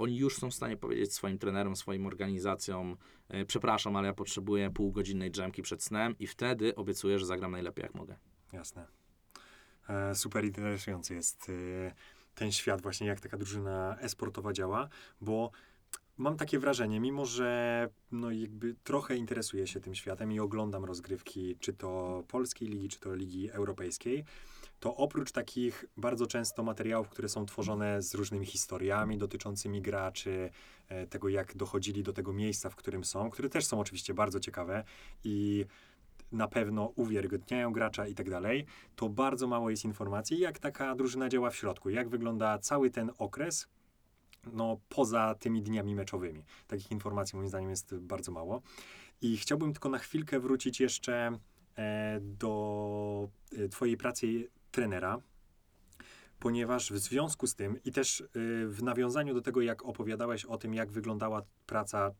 [0.00, 2.96] oni już są w stanie powiedzieć swoim trenerom, swoim organizacjom,
[3.28, 7.82] e, przepraszam, ale ja potrzebuję półgodzinnej drzemki przed snem i wtedy obiecuję, że zagram najlepiej
[7.82, 8.16] jak mogę.
[8.52, 8.86] Jasne.
[9.88, 11.94] E, super interesujący jest e,
[12.34, 14.88] ten świat, właśnie jak taka drużyna e-sportowa działa,
[15.20, 15.50] bo
[16.16, 21.56] mam takie wrażenie, mimo że no jakby trochę interesuję się tym światem i oglądam rozgrywki,
[21.60, 24.24] czy to polskiej ligi, czy to ligi europejskiej,
[24.80, 30.50] to oprócz takich bardzo często materiałów, które są tworzone z różnymi historiami dotyczącymi graczy,
[30.88, 34.40] e, tego jak dochodzili do tego miejsca, w którym są, które też są oczywiście bardzo
[34.40, 34.84] ciekawe
[35.24, 35.66] i
[36.32, 38.66] na pewno uwiarygodniają gracza i tak dalej,
[38.96, 43.10] to bardzo mało jest informacji, jak taka drużyna działa w środku, jak wygląda cały ten
[43.18, 43.68] okres
[44.52, 46.44] no, poza tymi dniami meczowymi.
[46.66, 48.62] Takich informacji moim zdaniem jest bardzo mało.
[49.22, 51.38] I chciałbym tylko na chwilkę wrócić jeszcze
[51.76, 55.18] e, do e, twojej pracy trenera,
[56.38, 58.24] ponieważ w związku z tym i też e,
[58.66, 62.10] w nawiązaniu do tego, jak opowiadałeś o tym, jak wyglądała praca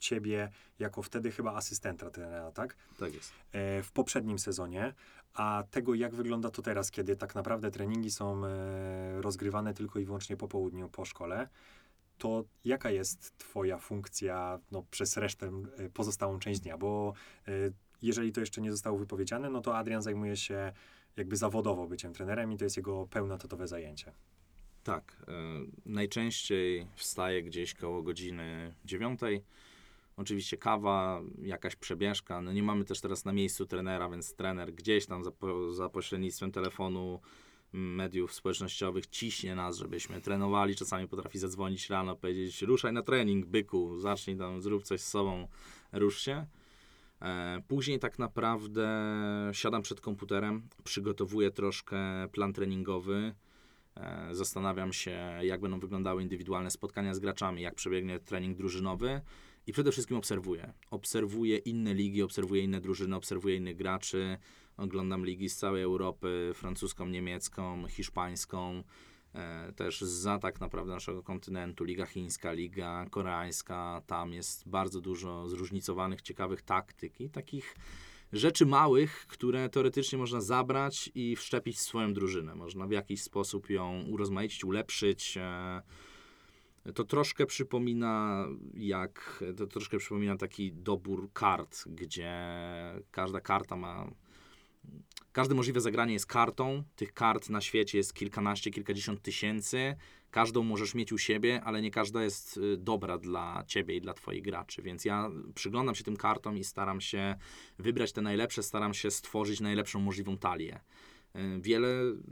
[0.00, 2.76] ciebie jako wtedy chyba asystenta trenera, tak?
[2.98, 3.32] Tak jest.
[3.52, 4.94] e, w poprzednim sezonie,
[5.34, 10.04] a tego, jak wygląda to teraz, kiedy tak naprawdę treningi są e, rozgrywane tylko i
[10.04, 11.48] wyłącznie po południu, po szkole,
[12.18, 16.78] to jaka jest Twoja funkcja no, przez resztę, e, pozostałą część dnia?
[16.78, 17.12] Bo
[18.02, 20.72] jeżeli to jeszcze nie zostało wypowiedziane, no to Adrian zajmuje się
[21.16, 24.12] jakby zawodowo byciem trenerem i to jest jego pełnotatowe zajęcie.
[24.82, 25.16] Tak.
[25.28, 25.32] E,
[25.86, 29.42] najczęściej wstaję gdzieś koło godziny dziewiątej.
[30.16, 32.40] Oczywiście kawa, jakaś przebieżka.
[32.40, 35.30] No nie mamy też teraz na miejscu trenera, więc trener gdzieś tam za,
[35.72, 37.20] za pośrednictwem telefonu,
[37.72, 40.76] mediów społecznościowych ciśnie nas, żebyśmy trenowali.
[40.76, 45.48] Czasami potrafi zadzwonić rano, powiedzieć ruszaj na trening, byku, zacznij tam, zrób coś z sobą,
[45.92, 46.46] rusz się.
[47.22, 48.88] E, Później tak naprawdę
[49.52, 53.34] siadam przed komputerem, przygotowuję troszkę plan treningowy,
[53.96, 59.20] e, zastanawiam się, jak będą wyglądały indywidualne spotkania z graczami, jak przebiegnie trening drużynowy
[59.66, 60.72] i przede wszystkim obserwuję.
[60.90, 64.38] Obserwuję inne ligi, obserwuję inne drużyny, obserwuję innych graczy,
[64.76, 68.82] oglądam ligi z całej Europy, francuską, niemiecką, hiszpańską,
[69.76, 76.22] też za tak naprawdę naszego kontynentu, Liga Chińska, Liga Koreańska, tam jest bardzo dużo zróżnicowanych,
[76.22, 77.76] ciekawych taktyk i takich
[78.32, 82.54] rzeczy małych, które teoretycznie można zabrać i wszczepić w swoją drużynę.
[82.54, 85.36] Można w jakiś sposób ją urozmaicić, ulepszyć.
[85.36, 85.82] e,
[86.94, 92.32] To troszkę przypomina jak, to troszkę przypomina taki dobór kart, gdzie
[93.10, 94.10] każda karta ma
[95.32, 96.82] Każde możliwe zagranie jest kartą.
[96.96, 99.96] Tych kart na świecie jest kilkanaście, kilkadziesiąt tysięcy.
[100.30, 104.14] Każdą możesz mieć u siebie, ale nie każda jest y, dobra dla ciebie i dla
[104.14, 104.82] twoich graczy.
[104.82, 107.34] Więc ja przyglądam się tym kartom i staram się
[107.78, 110.80] wybrać te najlepsze, staram się stworzyć najlepszą możliwą talię.
[111.36, 111.88] Y, Wiele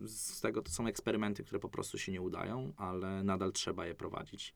[0.07, 3.95] z tego to są eksperymenty, które po prostu się nie udają, ale nadal trzeba je
[3.95, 4.55] prowadzić.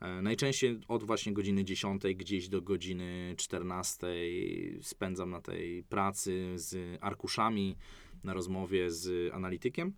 [0.00, 4.06] E, Najczęściej od właśnie godziny 10 gdzieś do godziny 14
[4.82, 7.76] spędzam na tej pracy z arkuszami,
[8.24, 9.92] na rozmowie z analitykiem.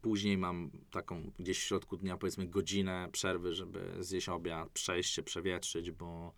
[0.00, 5.22] Później mam taką gdzieś w środku dnia, powiedzmy, godzinę przerwy, żeby zjeść obiad, przejść się,
[5.22, 6.34] przewietrzyć, bo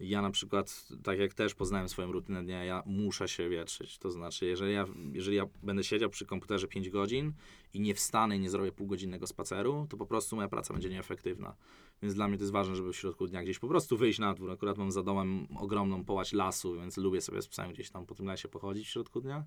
[0.00, 3.98] ja na przykład, tak jak też poznałem swoją rutynę dnia, ja muszę się wietrzyć.
[3.98, 7.32] To znaczy, jeżeli ja, jeżeli ja będę siedział przy komputerze 5 godzin
[7.74, 11.56] i nie wstanę i nie zrobię półgodzinnego spaceru, to po prostu moja praca będzie nieefektywna.
[12.02, 14.34] Więc dla mnie to jest ważne, żeby w środku dnia gdzieś po prostu wyjść na
[14.34, 14.50] dwór.
[14.50, 18.14] Akurat mam za domem ogromną połać lasu, więc lubię sobie z psem gdzieś tam po
[18.14, 19.44] tym lesie pochodzić w środku dnia.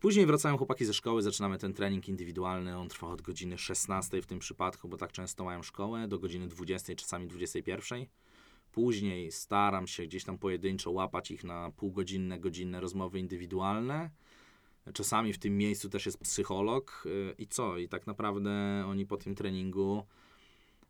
[0.00, 2.78] Później wracają chłopaki ze szkoły, zaczynamy ten trening indywidualny.
[2.78, 6.48] On trwa od godziny 16 w tym przypadku, bo tak często mają szkołę, do godziny
[6.48, 8.06] 20, czasami 21.
[8.72, 14.10] Później staram się gdzieś tam pojedynczo łapać ich na półgodzinne, godzinne rozmowy indywidualne.
[14.94, 17.78] Czasami w tym miejscu też jest psycholog yy, i co?
[17.78, 18.50] I tak naprawdę
[18.86, 20.06] oni po tym treningu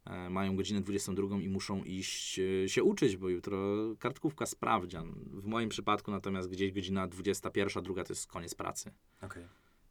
[0.05, 3.59] e, mają godzinę 22 i muszą iść e, się uczyć, bo jutro
[3.99, 5.15] kartkówka sprawdzian.
[5.33, 8.93] W moim przypadku natomiast gdzieś godzina 21, druga to jest koniec pracy.
[9.23, 9.45] Okej.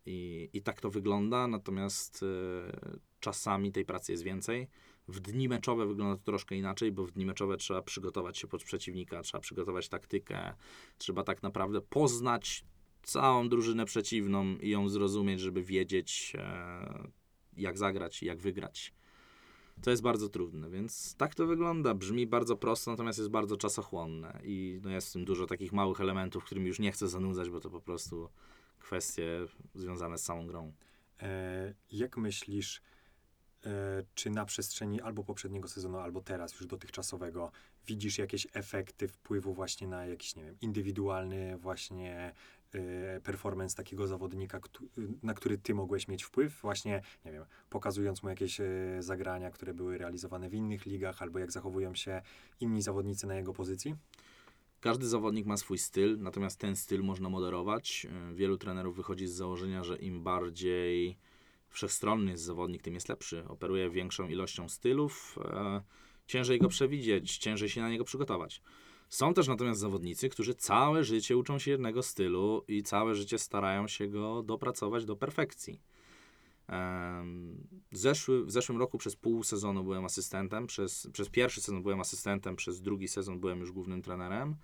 [0.05, 2.79] I, I tak to wygląda, natomiast e,
[3.19, 4.67] czasami tej pracy jest więcej.
[5.09, 8.63] W dni meczowe wygląda to troszkę inaczej, bo w dni meczowe trzeba przygotować się pod
[8.63, 10.53] przeciwnika, trzeba przygotować taktykę,
[10.97, 12.65] trzeba tak naprawdę poznać
[13.03, 17.07] całą drużynę przeciwną i ją zrozumieć, żeby wiedzieć, e,
[17.57, 18.93] jak zagrać i jak wygrać.
[19.81, 21.93] To jest bardzo trudne, więc tak to wygląda.
[21.93, 26.01] Brzmi bardzo prosto, natomiast jest bardzo czasochłonne i no jest w tym dużo takich małych
[26.01, 28.29] elementów, którymi już nie chcę zanudzać, bo to po prostu
[28.79, 29.45] kwestie
[29.75, 30.73] związane z samą grą.
[31.21, 32.81] E, jak myślisz,
[34.15, 37.51] czy na przestrzeni albo poprzedniego sezonu, albo teraz już dotychczasowego
[37.87, 42.33] widzisz jakieś efekty wpływu właśnie na jakiś, nie wiem, indywidualny właśnie
[42.73, 44.59] e, performance takiego zawodnika,
[45.23, 48.65] na który ty mogłeś mieć wpływ, właśnie, nie wiem, pokazując mu jakieś e,
[48.99, 52.21] zagrania, które były realizowane w innych ligach, albo jak zachowują się
[52.59, 53.95] inni zawodnicy na jego pozycji?
[54.79, 58.07] Każdy zawodnik ma swój styl, natomiast ten styl można moderować.
[58.33, 61.17] Wielu trenerów wychodzi z założenia, że im bardziej
[61.69, 63.45] wszechstronny jest zawodnik, tym jest lepszy.
[63.47, 65.81] Operuje większą ilością stylów, e,
[66.27, 68.61] ciężej go przewidzieć, ciężej się na niego przygotować.
[69.09, 73.87] Są też natomiast zawodnicy, którzy całe życie uczą się jednego stylu i całe życie starają
[73.87, 75.81] się go dopracować do perfekcji.
[77.91, 82.55] Zeszły, w zeszłym roku przez pół sezonu byłem asystentem, przez, przez pierwszy sezon byłem asystentem,
[82.55, 84.55] przez drugi sezon byłem już głównym trenerem.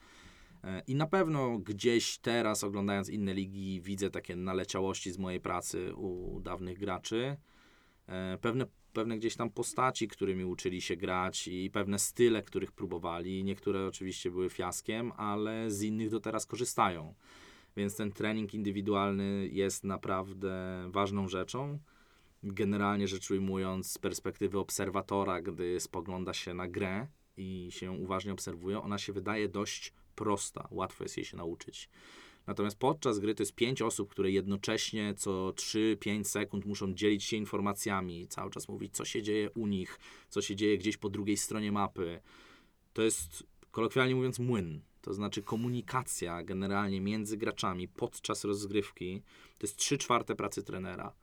[0.66, 5.96] E, I na pewno gdzieś teraz, oglądając inne ligi, widzę takie naleciałości z mojej pracy
[5.96, 7.38] u dawnych graczy.
[8.08, 13.44] E, Pewne pewne gdzieś tam postaci, którymi uczyli się grać i pewne style, których próbowali.
[13.44, 17.14] Niektóre oczywiście były fiaskiem, ale z innych do teraz korzystają.
[17.78, 21.80] Więc ten trening indywidualny jest naprawdę ważną rzeczą.
[22.44, 28.82] Generalnie rzecz ujmując, z perspektywy obserwatora, gdy spogląda się na grę i się uważnie obserwuje,
[28.82, 31.90] ona się wydaje dość prosta, łatwo jest jej się nauczyć.
[32.48, 37.38] Natomiast podczas gry to jest pięć osób, które jednocześnie co 3-5 sekund muszą dzielić się
[37.38, 40.00] informacjami, cały czas mówić, co się dzieje u nich,
[40.30, 42.20] co się dzieje gdzieś po drugiej stronie mapy.
[42.94, 44.82] To jest, kolokwialnie mówiąc, młyn.
[45.02, 49.22] To znaczy komunikacja generalnie między graczami podczas rozgrywki
[49.58, 51.14] to jest 3 czwarte pracy trenera.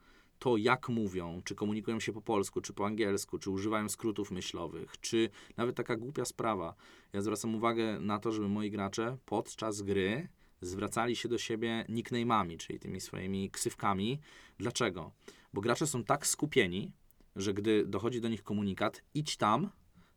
[0.43, 5.01] To, jak mówią, czy komunikują się po polsku, czy po angielsku, czy używają skrótów myślowych,
[5.01, 6.75] czy nawet taka głupia sprawa.
[7.13, 10.29] Ja zwracam uwagę na to, żeby moi gracze podczas gry
[10.61, 14.21] zwracali się do siebie nickname'ami, czyli tymi swoimi ksywkami.
[14.59, 15.13] Dlaczego?
[15.53, 16.93] Bo gracze są tak skupieni,
[17.37, 19.71] że gdy dochodzi do nich komunikat, idź tam,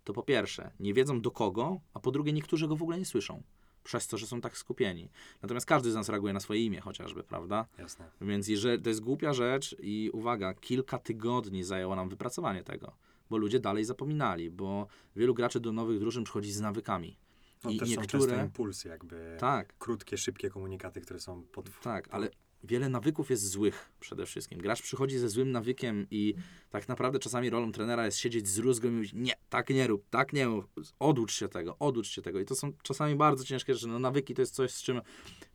[0.03, 3.05] to po pierwsze, nie wiedzą do kogo, a po drugie, niektórzy go w ogóle nie
[3.05, 3.43] słyszą.
[3.85, 5.09] Przez to, że są tak skupieni.
[5.41, 7.65] Natomiast każdy z nas reaguje na swoje imię chociażby, prawda?
[7.77, 8.09] Jasne.
[8.21, 12.95] Więc jeżeli, to jest głupia rzecz i uwaga, kilka tygodni zajęło nam wypracowanie tego,
[13.29, 17.17] bo ludzie dalej zapominali, bo wielu graczy do nowych drużyn przychodzi z nawykami.
[17.63, 21.79] No I też są niektóre- często impulsy, jakby Tak, krótkie, szybkie komunikaty, które są pod...
[21.79, 22.29] tak, ale
[22.65, 24.59] wiele nawyków jest złych przede wszystkim.
[24.59, 26.33] Gracz przychodzi ze złym nawykiem i
[26.69, 30.09] tak naprawdę czasami rolą trenera jest siedzieć z rózgą i mówić, nie, tak nie rób,
[30.09, 30.65] tak nie mów,
[30.99, 32.39] oducz się tego, oducz się tego.
[32.39, 33.87] I to są czasami bardzo ciężkie rzeczy.
[33.87, 35.01] No, nawyki to jest coś, z czym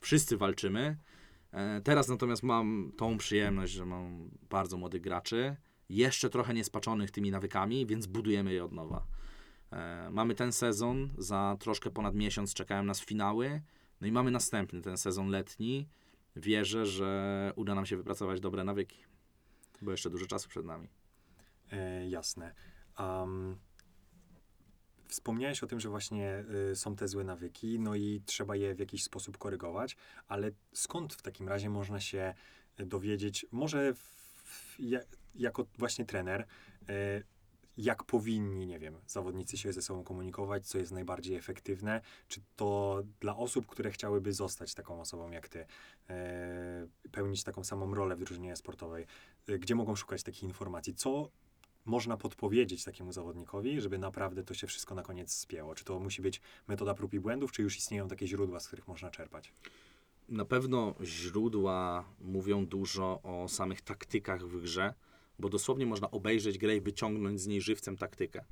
[0.01, 0.97] wszyscy walczymy.
[1.53, 5.57] E, teraz natomiast mam tą przyjemność, że mam bardzo młodych graczy,
[5.89, 9.07] jeszcze trochę niespaczonych tymi nawykami, więc budujemy je od nowa.
[9.73, 13.63] E, mamy ten sezon, za troszkę ponad miesiąc czekają nas finały,
[14.01, 15.89] no i mamy następny, ten sezon letni.
[16.37, 19.05] Wierzę, że uda nam się wypracować dobre nawyki,
[19.83, 20.89] bo jeszcze dużo czasu przed nami.
[21.73, 22.55] E, jasne.
[22.99, 23.59] Um,
[25.09, 28.79] wspomniałeś o tym, że właśnie y, są te złe nawyki, no i trzeba je w
[28.79, 29.97] jakiś sposób korygować,
[30.29, 32.35] ale skąd w takim razie można się
[32.79, 35.01] dowiedzieć, może w, ja,
[35.35, 36.47] jako właśnie trener,
[36.91, 37.25] y,
[37.81, 43.03] jak powinni, nie wiem, zawodnicy się ze sobą komunikować, co jest najbardziej efektywne, czy to
[43.21, 45.67] dla osób, które chciałyby zostać taką osobą jak ty,
[46.11, 49.07] e, pełnić taką samą rolę w drużynie sportowej,
[49.49, 51.31] e, gdzie mogą szukać takich informacji, co
[51.85, 55.75] można podpowiedzieć takiemu zawodnikowi, żeby naprawdę to się wszystko na koniec spięło?
[55.75, 58.89] Czy to musi być metoda prób i błędów, czy już istnieją takie źródła, z których
[58.89, 59.53] można czerpać?
[60.29, 64.95] Na pewno źródła mówią dużo o samych taktykach w grze,
[65.41, 68.45] bo dosłownie można obejrzeć grę i wyciągnąć z niej żywcem taktykę.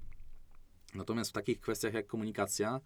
[0.95, 2.81] Natomiast w takich kwestiach jak komunikacja,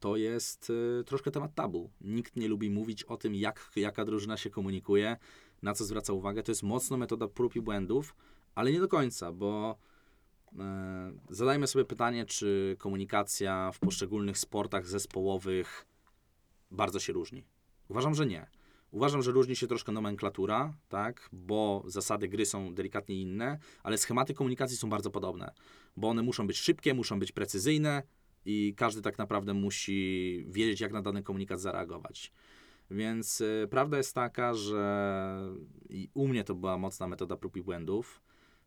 [0.00, 1.90] to jest y, troszkę temat tabu.
[2.00, 5.16] Nikt nie lubi mówić o tym, jak, jaka drużyna się komunikuje,
[5.62, 6.42] na co zwraca uwagę.
[6.42, 8.14] To jest mocno metoda prób i błędów,
[8.54, 9.78] ale nie do końca, bo
[10.58, 15.86] e, zadajmy sobie pytanie, czy komunikacja w poszczególnych sportach zespołowych
[16.70, 17.44] bardzo się różni.
[17.88, 18.46] Uważam, że nie.
[18.90, 24.34] Uważam, że różni się troszkę nomenklatura, tak, bo zasady gry są delikatnie inne, ale schematy
[24.34, 25.52] komunikacji są bardzo podobne,
[25.96, 28.02] bo one muszą być szybkie, muszą być precyzyjne
[28.44, 32.32] i każdy tak naprawdę musi wiedzieć, jak na dany komunikat zareagować.
[32.90, 35.38] Więc y, prawda jest taka, że
[35.88, 38.22] i u mnie to była mocna metoda prób i błędów.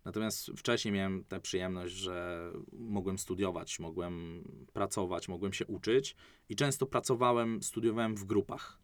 [0.05, 6.15] Natomiast wcześniej miałem tę przyjemność, że mogłem studiować, mogłem pracować, mogłem się uczyć
[6.49, 8.78] i często pracowałem, studiowałem w grupach.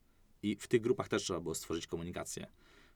[0.46, 2.48] I w tych grupach też trzeba było stworzyć komunikację.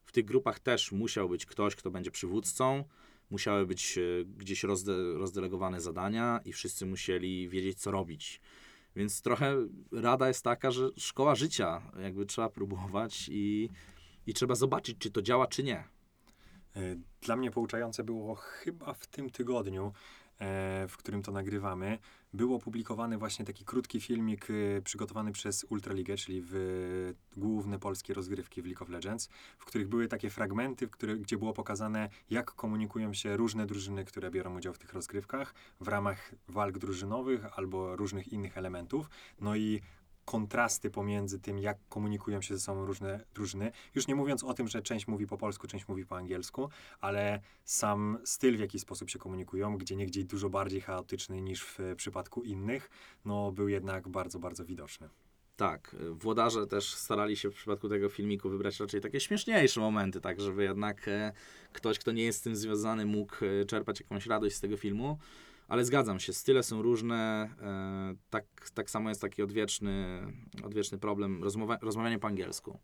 [0.04, 2.84] W tych grupach też musiał być ktoś, kto będzie przywódcą,
[3.30, 8.40] musiały być e, gdzieś rozde, rozdelegowane zadania i wszyscy musieli wiedzieć, co robić.
[8.96, 9.56] Więc trochę
[9.92, 13.68] rada jest taka, że szkoła życia, jakby trzeba próbować i,
[14.26, 15.84] i trzeba zobaczyć, czy to działa, czy nie.
[16.76, 19.92] E, Dla mnie pouczające było chyba w tym tygodniu,
[20.88, 21.98] w którym to nagrywamy,
[22.32, 28.62] był opublikowany właśnie taki krótki filmik e, przygotowany przez Ultraligę, czyli w główne polskie rozgrywki
[28.62, 33.14] w League of Legends, w których były takie fragmenty, które, gdzie było pokazane, jak komunikują
[33.14, 38.32] się różne drużyny, które biorą udział w tych rozgrywkach w ramach walk drużynowych albo różnych
[38.32, 39.10] innych elementów.
[39.40, 39.80] No i
[40.30, 43.72] kontrasty pomiędzy tym, jak komunikują się ze sobą różne drużyny.
[43.94, 46.68] Już nie mówiąc o tym, że część mówi po polsku, część mówi po angielsku,
[47.00, 51.78] ale sam styl, w jaki sposób się komunikują, gdzie niegdzie dużo bardziej chaotyczny niż w
[51.96, 52.90] przypadku innych,
[53.24, 55.08] no był jednak bardzo, bardzo widoczny.
[55.56, 60.40] Tak, włodarze też starali się w przypadku tego filmiku wybrać raczej takie śmieszniejsze momenty, tak
[60.40, 61.32] żeby jednak e,
[61.72, 65.18] ktoś, kto nie jest z tym związany, mógł e, czerpać jakąś radość z tego filmu.
[65.70, 67.50] Ale zgadzam się, style są różne.
[67.62, 70.20] E, tak, tak samo jest taki odwieczny,
[70.64, 72.78] odwieczny problem rozmowa, rozmawianie po angielsku.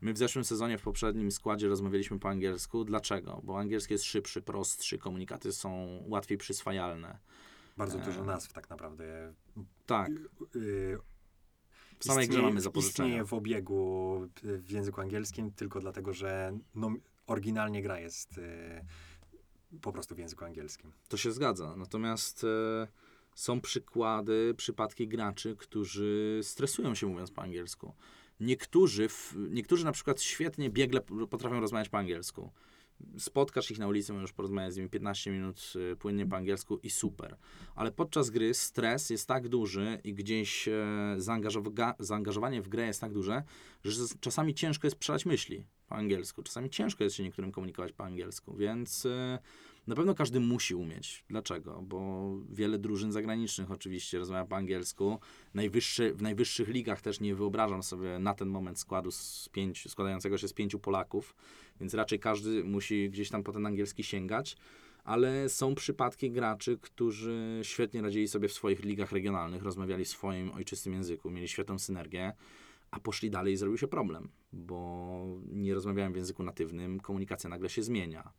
[0.00, 2.84] My w zeszłym sezonie, w poprzednim składzie rozmawialiśmy po angielsku.
[2.84, 3.40] Dlaczego?
[3.44, 7.18] Bo angielski jest szybszy, prostszy, komunikaty są łatwiej przyswajalne.
[7.76, 8.04] Bardzo E.
[8.04, 9.32] dużo nazw tak naprawdę.
[9.86, 10.10] Tak,
[10.54, 10.98] Yy,
[11.98, 13.08] w samej grze istnieje- mamy zapożyczenia.
[13.08, 16.90] Istnieje w obiegu y, w języku angielskim tylko dlatego, że no,
[17.26, 18.84] oryginalnie gra jest y,
[19.80, 20.92] po prostu w języku angielskim.
[21.08, 21.76] To się zgadza.
[21.76, 22.88] Natomiast e,
[23.34, 27.94] są przykłady, przypadki graczy, którzy stresują się mówiąc po angielsku.
[28.40, 31.00] Niektórzy, w, niektórzy na przykład świetnie, biegle
[31.30, 32.50] potrafią rozmawiać po angielsku.
[33.18, 36.90] Spotkasz ich na ulicy, możesz porozmawiać z nimi 15 minut e, płynnie po angielsku i
[36.90, 37.36] super.
[37.74, 40.72] Ale podczas gry stres jest tak duży i gdzieś e,
[41.18, 43.42] zaangażowa- zaangażowanie w grę jest tak duże,
[43.84, 46.42] że czasami ciężko jest przelać myśli po angielsku.
[46.42, 49.38] Czasami ciężko jest się niektórym komunikować po angielsku, więc e,
[49.86, 51.24] na pewno każdy musi umieć.
[51.28, 51.82] Dlaczego?
[51.82, 55.18] Bo wiele drużyn zagranicznych oczywiście rozmawia po angielsku.
[55.54, 60.38] Najwyższy, w najwyższych ligach też nie wyobrażam sobie na ten moment składu z pięciu, składającego
[60.38, 61.36] się z pięciu Polaków,
[61.80, 64.56] więc raczej każdy musi gdzieś tam po ten angielski sięgać.
[65.04, 70.52] Ale są przypadki graczy, którzy świetnie radzili sobie w swoich ligach regionalnych, rozmawiali w swoim
[70.52, 72.32] ojczystym języku, mieli świetną synergię,
[72.90, 77.68] a poszli dalej i zrobił się problem, bo nie rozmawiałem w języku natywnym, komunikacja nagle
[77.68, 78.32] się zmienia.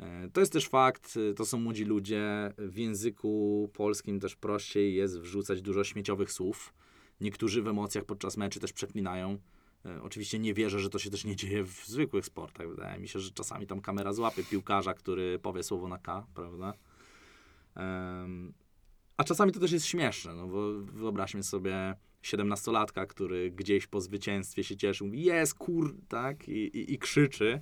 [0.00, 2.52] E, To jest też fakt, e, to są młodzi ludzie.
[2.58, 6.74] W języku polskim też prościej jest wrzucać dużo śmieciowych słów.
[7.20, 9.38] Niektórzy w emocjach podczas meczy też przeklinają.
[9.84, 12.68] E, Oczywiście nie wierzę, że to się też nie dzieje w zwykłych sportach.
[12.68, 16.74] Wydaje mi się, że czasami tam kamera złapie piłkarza, który powie słowo na K, prawda?
[19.16, 24.64] A czasami to też jest śmieszne, no bo wyobraźmy sobie 17-latka, który gdzieś po zwycięstwie
[24.64, 27.60] się cieszy, mówi jest kur, tak, i, i, i krzyczy.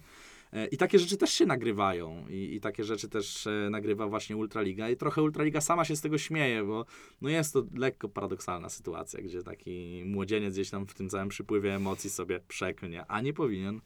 [0.56, 4.36] E, I takie rzeczy też się nagrywają i, i takie rzeczy też e, nagrywa właśnie
[4.36, 6.86] Ultraliga i trochę Ultraliga sama się z tego śmieje, bo
[7.20, 11.74] no jest to lekko paradoksalna sytuacja, gdzie taki młodzieniec gdzieś tam w tym całym przypływie
[11.74, 13.80] emocji sobie przeklnie, a nie powinien.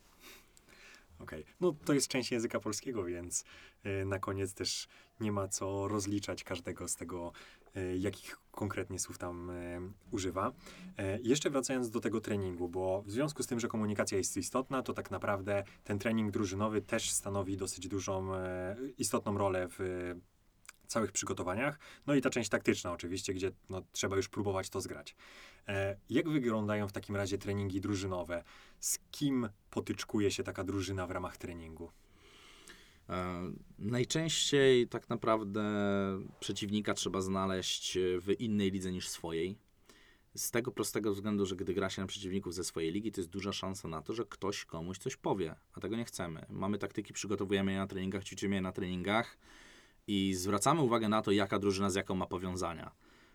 [1.19, 1.45] Okej.
[1.61, 3.45] No to jest część języka polskiego, więc
[3.87, 4.89] y, na koniec też
[5.21, 7.33] nie ma co rozliczać każdego z tego,
[7.99, 9.81] jakich konkretnie słów tam y,
[10.11, 10.53] używa.
[10.99, 14.83] E, jeszcze wracając do tego treningu, bo w związku z tym, że komunikacja jest istotna,
[14.83, 20.21] to tak naprawdę ten trening drużynowy też stanowi dosyć dużą, e, istotną rolę w e,
[20.87, 21.79] całych przygotowaniach.
[22.07, 25.17] No i ta część taktyczna oczywiście, gdzie no, trzeba już próbować to zgrać.
[25.69, 28.45] E, jak wyglądają w takim razie treningi drużynowe?
[28.81, 31.91] Z kim potyczkuje się taka drużyna w ramach treningu?
[33.11, 35.65] E, Najczęściej tak naprawdę
[36.41, 39.57] przeciwnika trzeba znaleźć w innej lidze niż swojej.
[40.35, 43.31] Z tego prostego względu, że gdy gra się na przeciwników ze swojej ligi, to jest
[43.31, 46.47] duża szansa na to, że ktoś komuś coś powie, a tego nie chcemy.
[46.49, 49.39] Mamy taktyki, przygotowujemy je na treningach, ćwiczymy je na treningach
[50.07, 52.91] i zwracamy uwagę na to, jaka drużyna z jaką ma powiązania.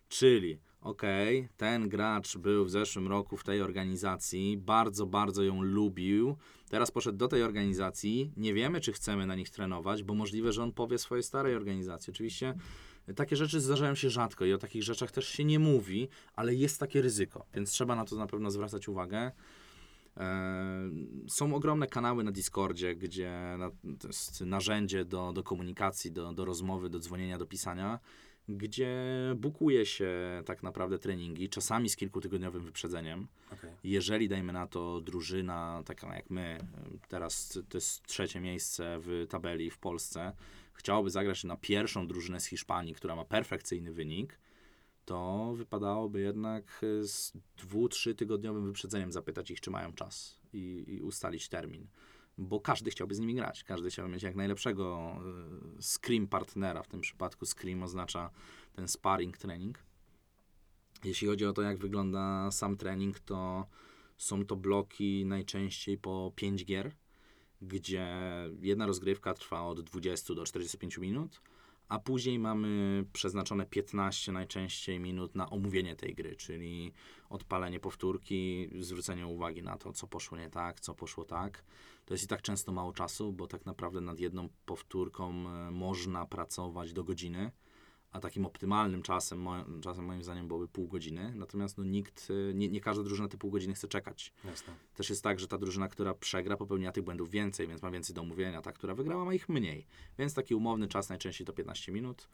[0.10, 6.38] Czyli, okej, ten gracz był w zeszłym roku w tej organizacji, bardzo, bardzo ją lubił,
[6.70, 10.64] teraz poszedł do tej organizacji, nie wiemy, czy chcemy na nich trenować, bo możliwe, że
[10.64, 12.12] on powie swojej starej organizacji.
[12.12, 12.56] Oczywiście
[13.16, 16.80] takie rzeczy zdarzają się rzadko i o takich rzeczach też się nie mówi, ale jest
[16.80, 19.32] takie ryzyko, więc trzeba na to na pewno zwracać uwagę.
[20.18, 20.90] E,
[21.28, 23.58] Są ogromne kanały na Discordzie, gdzie
[24.00, 28.00] to jest narzędzie do, do komunikacji, do, do rozmowy, do dzwonienia, do pisania,
[28.50, 28.96] gdzie
[29.36, 33.28] bukuje się tak naprawdę treningi, czasami z kilkutygodniowym wyprzedzeniem.
[33.54, 33.72] Okej.
[33.84, 36.60] Jeżeli, dajmy na to, drużyna taka jak my,
[37.10, 40.34] teraz to jest trzecie miejsce w tabeli w Polsce,
[40.74, 44.40] chciałoby zagrać na pierwszą drużynę z Hiszpanii, która ma perfekcyjny wynik,
[45.06, 51.02] to wypadałoby jednak z dwu, trzy tygodniowym wyprzedzeniem zapytać ich, czy mają czas i, i
[51.02, 51.88] ustalić termin.
[52.38, 55.16] Bo każdy chciałby z nimi grać, każdy chciałby mieć jak najlepszego
[55.80, 56.84] y, scream partnera.
[56.84, 58.30] W tym przypadku scream oznacza
[58.74, 59.84] ten sparring trening.
[61.04, 63.68] Jeśli chodzi o to, jak wygląda sam trening, to
[64.18, 66.92] są to bloki najczęściej po 5 gier,
[67.62, 68.08] gdzie
[68.62, 71.42] jedna rozgrywka trwa od 20 do 45 minut,
[71.90, 76.94] a później mamy przeznaczone 15 najczęściej minut na omówienie tej gry, czyli
[77.30, 81.64] odpalenie powtórki, zwrócenie uwagi na to, co poszło nie tak, co poszło tak.
[82.06, 86.26] To jest i tak często mało czasu, bo tak naprawdę nad jedną powtórką e, można
[86.26, 87.52] pracować do godziny
[88.16, 91.34] a takim optymalnym czasem, mo- czasem moim zdaniem byłoby pół godziny.
[91.36, 94.34] Natomiast no, nikt, y, nie, nie każda drużyna te pół godziny chce czekać.
[94.46, 94.74] Jasne.
[94.96, 98.16] Też jest tak, że ta drużyna, która przegra, popełnia tych błędów więcej, więc ma więcej
[98.16, 98.62] do omówienia.
[98.62, 99.86] Ta, która wygrała, ma ich mniej.
[100.20, 102.28] Więc taki umowny czas najczęściej to 15 minut.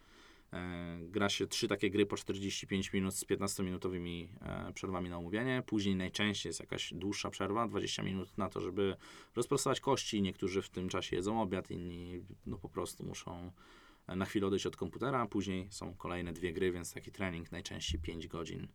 [0.54, 5.64] E, gra się trzy takie gry po 45 minut z 15-minutowymi e, przerwami na omówienie.
[5.66, 8.96] Później najczęściej jest jakaś dłuższa przerwa, 20 minut na to, żeby
[9.36, 10.22] rozprostować kości.
[10.22, 13.52] Niektórzy w tym czasie jedzą obiad, inni no, po prostu muszą
[14.08, 15.28] na chwilę odejść od komputera.
[15.28, 18.68] Później są kolejne dwie gry, więc taki trening najczęściej 5 godzin.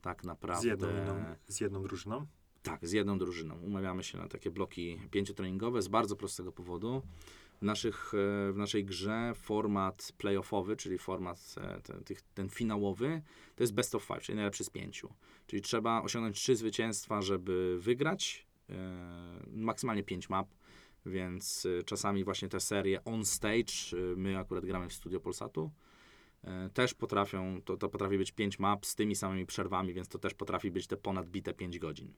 [0.00, 0.62] Tak naprawdę.
[0.62, 2.26] Z jedną, z jedną drużyną?
[2.62, 3.60] Tak, z jedną drużyną.
[3.60, 7.02] Umawiamy się na takie bloki pięciotreningowe z bardzo prostego powodu.
[7.60, 12.04] W, naszych, e, w naszej grze format playoffowy, czyli format e, ten,
[12.34, 13.22] ten finałowy,
[13.56, 15.14] to jest best of five, czyli najlepszy z pięciu.
[15.46, 18.46] Czyli trzeba osiągnąć trzy zwycięstwa, żeby wygrać.
[18.70, 18.74] E,
[19.52, 20.48] maksymalnie pięć map,
[21.06, 25.70] więc e, czasami właśnie te serie on stage, e, my akurat gramy w studio Polsatu,
[26.44, 30.18] e, też potrafią, to, to potrafi być pięć map z tymi samymi przerwami, więc to
[30.18, 32.12] też potrafi być te ponadbite 5 godzin.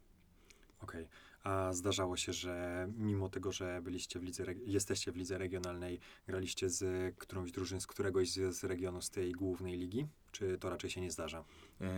[0.80, 1.09] Okej.
[1.43, 6.70] A zdarzało się, że mimo tego, że byliście w lidze, jesteście w lidze regionalnej, graliście
[6.70, 10.07] z którąś drużyn z któregoś z, z regionu z tej głównej ligi?
[10.32, 11.45] Czy to raczej się nie zdarza?
[11.80, 11.93] E,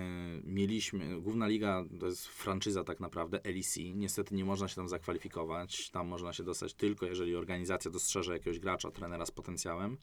[0.45, 3.78] Mieliśmy, główna liga to jest franczyza tak naprawdę, LEC.
[3.95, 5.90] Niestety nie można się tam zakwalifikować.
[5.90, 9.97] Tam można się dostać tylko, jeżeli organizacja dostrzeże jakiegoś gracza, trenera z potencjałem.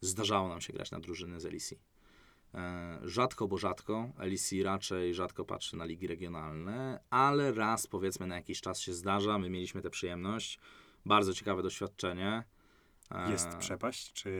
[0.00, 1.74] Zdarzało nam się grać na drużyny z LEC.
[2.56, 4.10] E, Rzadko, bo rzadko.
[4.18, 9.38] LEC raczej rzadko patrzy na ligi regionalne, ale raz powiedzmy na jakiś czas się zdarza.
[9.38, 10.58] My mieliśmy tę przyjemność.
[11.06, 12.44] Bardzo ciekawe doświadczenie.
[13.10, 14.30] E, Jest przepaść, czy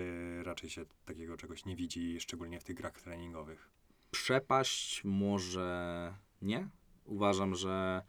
[0.42, 3.76] raczej się takiego czegoś nie widzi, szczególnie w tych grach treningowych?
[4.10, 6.68] przepaść może nie.
[7.04, 8.02] Uważam, że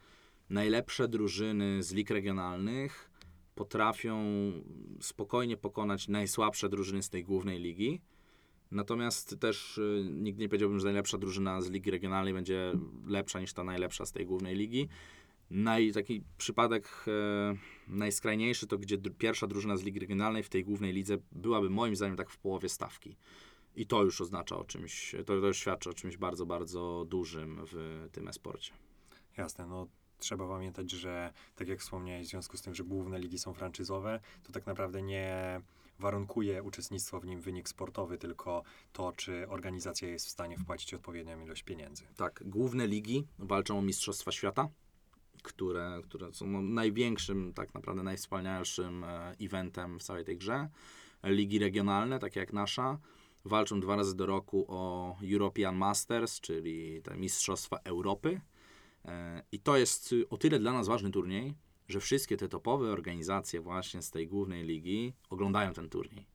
[0.50, 3.10] najlepsze drużyny z lig regionalnych
[3.54, 4.22] potrafią
[5.00, 8.00] spokojnie pokonać najsłabsze drużyny z tej głównej ligi.
[8.70, 12.72] Natomiast też y, nigdy nie powiedziałbym, że najlepsza drużyna z ligi regionalnej będzie
[13.06, 14.88] lepsza niż ta najlepsza z tej głównej ligi.
[15.50, 17.56] Naj, taki przypadek e,
[17.88, 21.96] najskrajniejszy to, gdzie dr- pierwsza drużyna z ligi regionalnej w tej głównej lidze byłaby moim
[21.96, 23.16] zdaniem tak w połowie stawki.
[23.76, 27.60] I to już oznacza o czymś, to, to już świadczy o czymś bardzo, bardzo dużym
[27.72, 28.72] w tym esporcie.
[29.36, 29.86] Jasne, no
[30.18, 34.20] trzeba pamiętać, że tak jak wspomniałeś, w związku z tym, że główne ligi są franczyzowe,
[34.42, 35.60] to tak naprawdę nie
[35.98, 41.44] warunkuje uczestnictwo w nim wynik sportowy, tylko to, czy organizacja jest w stanie wpłacić odpowiednią
[41.44, 42.04] ilość pieniędzy.
[42.16, 44.68] Tak, główne ligi walczą o Mistrzostwa Świata,
[45.42, 50.68] które, które są no, największym, tak naprawdę najwspanialszym e, eventem w całej tej grze.
[51.24, 52.98] Ligi regionalne, takie jak nasza,
[53.44, 58.40] walczą dwa razy do roku o European Masters, czyli te Mistrzostwa Europy.
[59.04, 61.54] E, I to jest o tyle dla nas ważny turniej,
[61.88, 66.26] że wszystkie te topowe organizacje właśnie z tej głównej ligi oglądają ten turniej.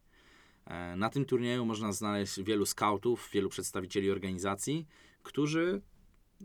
[0.65, 4.87] E, Na tym turnieju można znaleźć wielu scoutów, wielu przedstawicieli organizacji,
[5.23, 5.81] którzy,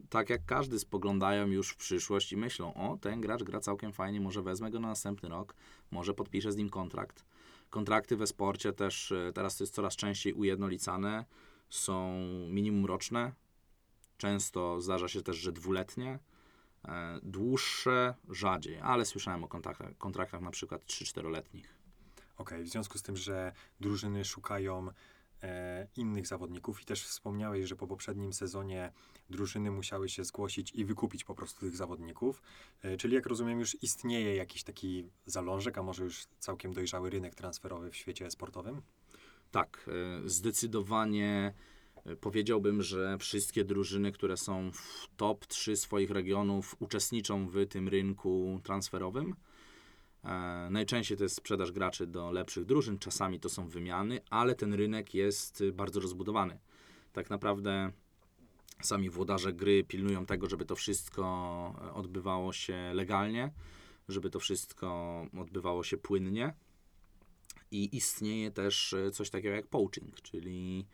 [0.08, 4.20] tak jak każdy, spoglądają już w przyszłość i myślą: O, ten gracz gra całkiem fajnie,
[4.20, 5.54] może wezmę go na następny rok,
[5.90, 7.24] może podpiszę z nim kontrakt.
[7.70, 11.24] Kontrakty we sporcie też e, teraz to jest coraz częściej ujednolicane,
[11.68, 12.12] są
[12.50, 13.32] minimum roczne,
[14.18, 16.18] często zdarza się też, że dwuletnie.
[16.84, 21.78] E, Dłuższe rzadziej, ale słyszałem o kontraktach, kontraktach na przykład 3-4-letnich.
[22.36, 24.88] Okej, w związku z tym, że drużyny szukają
[25.42, 28.92] e, innych zawodników i też wspomniałeś, że po poprzednim sezonie
[29.30, 32.42] drużyny musiały się zgłosić i wykupić po prostu tych zawodników,
[32.82, 37.34] e, czyli jak rozumiem już istnieje jakiś taki zalążek, a może już całkiem dojrzały rynek
[37.34, 38.82] transferowy w świecie sportowym?
[39.50, 39.90] Tak,
[40.24, 41.54] e, zdecydowanie
[42.20, 48.60] powiedziałbym, że wszystkie drużyny, które są w top 3 swoich regionów, uczestniczą w tym rynku
[48.62, 49.34] transferowym.
[50.24, 54.74] E, Najczęściej to jest sprzedaż graczy do lepszych drużyn, czasami to są wymiany, ale ten
[54.74, 56.58] rynek jest bardzo rozbudowany.
[57.12, 57.92] Tak naprawdę
[58.82, 61.24] sami włodarze gry pilnują tego, żeby to wszystko
[61.84, 63.52] e, odbywało się legalnie,
[64.08, 66.54] żeby to wszystko odbywało się płynnie.
[67.70, 70.86] I istnieje też e, coś takiego jak poaching, czyli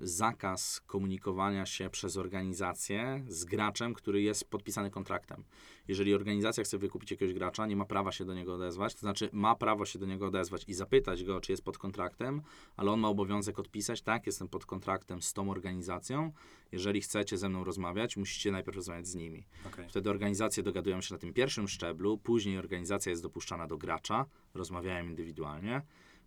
[0.00, 5.44] zakaz komunikowania się przez organizację z graczem, który jest podpisany kontraktem.
[5.88, 9.30] Jeżeli organizacja chce wykupić jakiegoś gracza, nie ma prawa się do niego odezwać, to znaczy
[9.32, 12.42] ma prawo się do niego odezwać i zapytać go, czy jest pod kontraktem,
[12.76, 16.32] ale on ma obowiązek odpisać, tak, jestem pod kontraktem z tą organizacją.
[16.72, 19.46] Jeżeli chcecie ze mną rozmawiać, musicie najpierw rozmawiać z nimi.
[19.66, 19.88] Okej.
[19.88, 25.04] Wtedy organizacje dogadują się na tym pierwszym szczeblu, później organizacja jest dopuszczana do gracza, rozmawiają
[25.04, 25.82] indywidualnie,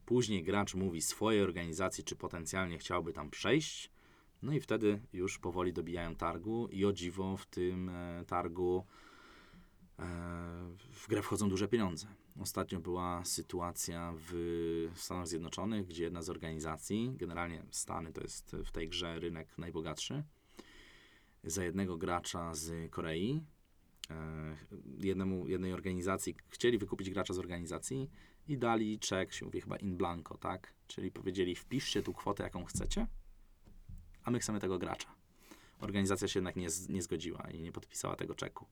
[0.06, 3.92] później gracz mówi swojej organizacji, czy potencjalnie chciałby tam przejść,
[4.42, 8.86] no i wtedy już powoli dobijają targu i o dziwo w tym e, targu
[10.00, 10.04] e,
[10.92, 12.08] w grę wchodzą duże pieniądze.
[12.40, 18.72] Ostatnio była sytuacja w Stanach Zjednoczonych, gdzie jedna z organizacji, generalnie Stany to jest w
[18.72, 20.24] tej grze rynek najbogatszy,
[21.44, 23.42] za jednego gracza z Korei,
[24.10, 24.56] e,
[24.98, 28.10] jednemu, jednej organizacji, chcieli wykupić gracza z organizacji
[28.48, 30.74] i dali czek, się mówi chyba in blanco, tak?
[30.88, 33.08] Czyli powiedzieli, wpiszcie tu kwotę, jaką chcecie,
[34.24, 35.16] a my chcemy tego gracza.
[35.80, 38.66] Organizacja się jednak nie, nie zgodziła i nie podpisała tego czeku.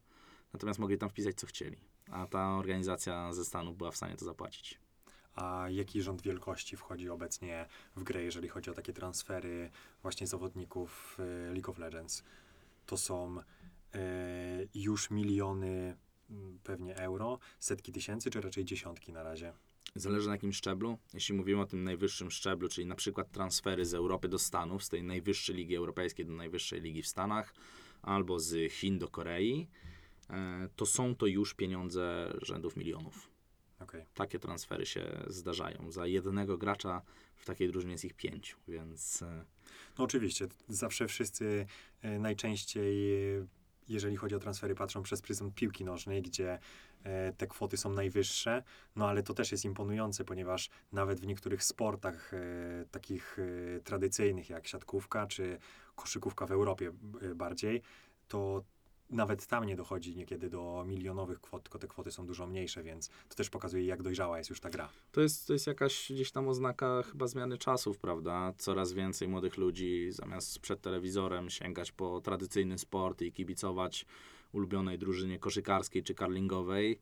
[0.53, 1.77] Natomiast mogli tam wpisać, co chcieli.
[2.11, 4.79] A ta organizacja ze Stanów była w stanie to zapłacić.
[5.35, 7.65] A jaki rząd wielkości wchodzi obecnie
[7.95, 9.69] w grę, jeżeli chodzi o takie transfery
[10.01, 12.23] właśnie zawodników y, League of Legends?
[12.85, 13.99] To są e,
[14.73, 15.97] już miliony
[16.63, 19.53] pewnie euro, setki tysięcy, czy raczej dziesiątki na razie?
[19.95, 20.97] Zależy na jakim szczeblu.
[21.13, 24.89] Jeśli mówimy o tym najwyższym szczeblu, czyli na przykład transfery z Europy do Stanów, z
[24.89, 27.53] tej najwyższej ligi europejskiej do najwyższej ligi w Stanach,
[28.01, 29.67] albo z Chin do Korei,
[30.29, 33.31] e, to są to już pieniądze rzędów milionów.
[33.79, 34.05] Okej.
[34.13, 35.91] Takie transfery się zdarzają.
[35.91, 37.01] Za jednego gracza
[37.35, 39.45] w takiej drużynie jest ich pięciu, więc e,
[39.97, 41.65] No oczywiście, zawsze wszyscy
[42.01, 43.13] e, najczęściej,
[43.93, 46.59] jeżeli chodzi o transfery, patrzą przez pryzmat piłki nożnej, gdzie
[47.03, 48.63] e, te kwoty są najwyższe,
[48.95, 52.37] no ale to też jest imponujące, ponieważ nawet w niektórych sportach e,
[52.91, 55.57] takich e, tradycyjnych, jak siatkówka czy
[55.95, 56.91] koszykówka w Europie
[57.35, 57.81] bardziej,
[58.27, 58.63] to
[59.11, 63.09] nawet tam nie dochodzi niekiedy do milionowych kwot, tylko te kwoty są dużo mniejsze, więc
[63.29, 64.89] to też pokazuje, jak dojrzała jest już ta gra.
[65.11, 68.53] To jest, to jest jakaś gdzieś tam oznaka chyba zmiany czasów, prawda?
[68.57, 74.05] Coraz więcej młodych ludzi zamiast przed telewizorem sięgać po tradycyjny sport i kibicować
[74.51, 76.99] ulubionej drużynie koszykarskiej czy karlingowej,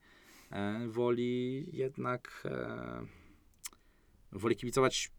[0.52, 3.06] e, woli jednak e,
[4.32, 5.12] woli kibicować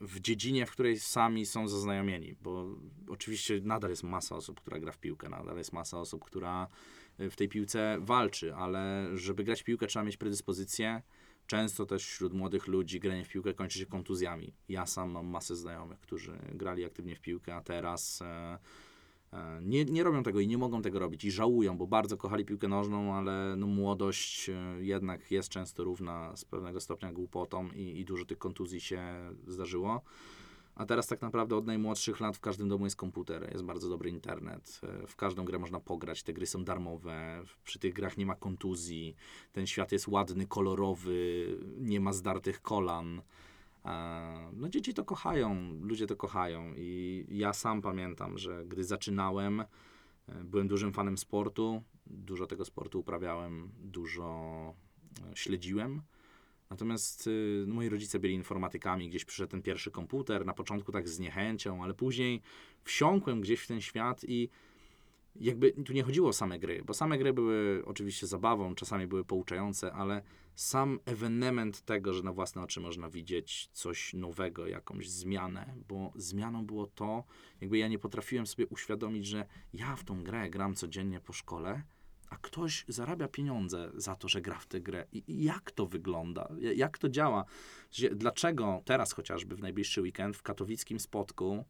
[0.00, 2.66] w dziedzinie, w której sami są zaznajomieni, bo
[3.08, 6.68] oczywiście nadal jest masa osób, która gra w piłkę, nadal jest masa osób, która
[7.18, 11.02] e, w tej piłce walczy, ale żeby grać w piłkę trzeba mieć predyspozycję,
[11.46, 14.54] Często też wśród młodych ludzi granie w piłkę kończy się kontuzjami.
[14.68, 18.58] Ja sam mam masę znajomych, którzy grali aktywnie w piłkę, a teraz e,
[19.62, 22.68] nie, nie robią tego i nie mogą tego robić i żałują, bo bardzo kochali piłkę
[22.68, 28.04] nożną, ale no, młodość e, jednak jest często równa z pewnego stopnia głupotą i, i
[28.04, 29.02] dużo tych kontuzji się
[29.46, 30.02] zdarzyło.
[30.74, 34.10] A teraz tak naprawdę od najmłodszych lat w każdym domu jest komputer, jest bardzo dobry
[34.10, 34.80] internet.
[34.82, 38.34] e, W każdą grę można pograć, te gry są darmowe, przy tych grach nie ma
[38.34, 39.16] kontuzji,
[39.52, 41.46] ten świat jest ładny, kolorowy,
[41.78, 43.22] nie ma zdartych kolan.
[44.52, 49.66] No dzieci to kochają, ludzie to kochają i ja sam pamiętam, że gdy zaczynałem, e,
[50.44, 54.74] byłem dużym fanem sportu, dużo tego sportu uprawiałem, dużo
[55.32, 56.02] e, śledziłem.
[56.70, 61.08] Natomiast y, no, moi rodzice byli informatykami, gdzieś przyszedł ten pierwszy komputer, na początku tak
[61.08, 62.42] z niechęcią, ale później
[62.84, 64.48] wsiąkłem gdzieś w ten świat i
[65.36, 69.24] jakby tu nie chodziło o same gry, bo same gry były oczywiście zabawą, czasami były
[69.24, 70.22] pouczające, ale
[70.54, 76.66] sam ewenement tego, że na własne oczy można widzieć coś nowego, jakąś zmianę, bo zmianą
[76.66, 77.24] było to,
[77.60, 81.82] jakby ja nie potrafiłem sobie uświadomić, że ja w tą grę gram codziennie po szkole,
[82.30, 85.06] a ktoś zarabia pieniądze za to, że gra w tę grę.
[85.12, 86.48] I i jak to wygląda?
[86.60, 87.44] Ja- Jak to działa?
[88.12, 91.64] Dlaczego teraz chociażby w najbliższy weekend w katowickim spotku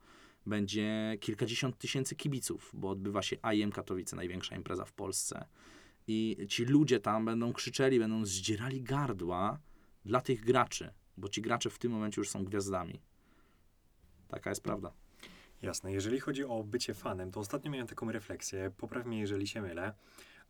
[0.47, 5.45] będzie kilkadziesiąt tysięcy kibiców, bo odbywa się IM Katowice, największa impreza w Polsce.
[6.07, 9.59] I ci ludzie tam będą krzyczeli, będą zdzierali gardła
[10.05, 13.01] dla tych graczy, bo ci gracze w tym momencie już są gwiazdami.
[14.29, 14.93] Taka jest prawda.
[15.63, 15.93] Jasne.
[15.93, 19.95] Jeżeli chodzi o bycie fanem, to ostatnio miałem taką refleksję, popraw mnie, jeżeli się mylę,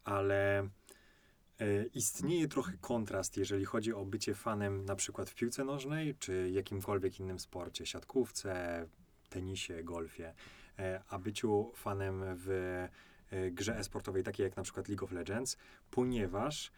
[0.04, 6.14] ale e, istnieje trochę kontrast, jeżeli chodzi o bycie fanem na przykład w piłce nożnej,
[6.18, 8.86] czy jakimkolwiek innym sporcie, siatkówce,
[9.34, 10.34] tenisie, golfie,
[10.78, 12.48] e, a byciu fanem w
[13.30, 15.56] e, grze e-sportowej, takiej jak na przykład League of Legends,
[15.90, 16.72] ponieważ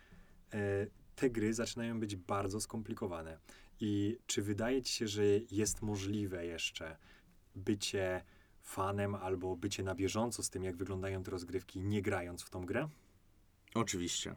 [0.52, 0.86] e,
[1.16, 3.38] te gry zaczynają być bardzo skomplikowane.
[3.80, 6.96] I czy wydaje ci się, że jest możliwe jeszcze
[7.54, 8.24] bycie
[8.62, 12.66] fanem albo bycie na bieżąco z tym, jak wyglądają te rozgrywki, nie grając w tą
[12.66, 12.88] grę?
[13.74, 14.34] Oczywiście.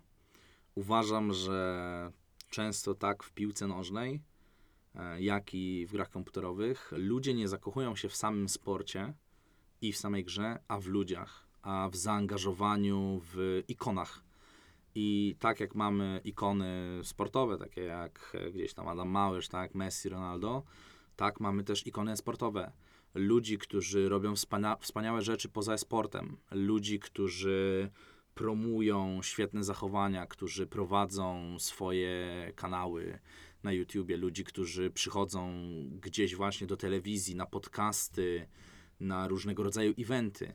[0.76, 2.12] Uważam, że
[2.50, 4.22] często tak w piłce nożnej,
[5.20, 9.14] jak i w grach komputerowych, ludzie nie zakochują się w samym sporcie
[9.82, 14.24] i w samej grze, a w ludziach, a w zaangażowaniu w ikonach.
[14.96, 20.10] I tak jak mamy ikony sportowe, takie jak e, gdzieś tam Adam Małysz, tak, Messi,
[20.10, 20.64] Ronaldo,
[21.16, 22.72] tak mamy też ikony sportowe.
[23.14, 26.38] Ludzi, którzy robią wspania- wspaniałe rzeczy poza sportem.
[26.52, 27.90] Ludzi, którzy
[28.34, 33.20] promują świetne zachowania, którzy prowadzą swoje kanały
[33.64, 35.54] na YouTubie, ludzi, którzy przychodzą
[36.02, 38.48] gdzieś właśnie do telewizji, na podcasty,
[39.00, 40.54] na różnego rodzaju eventy.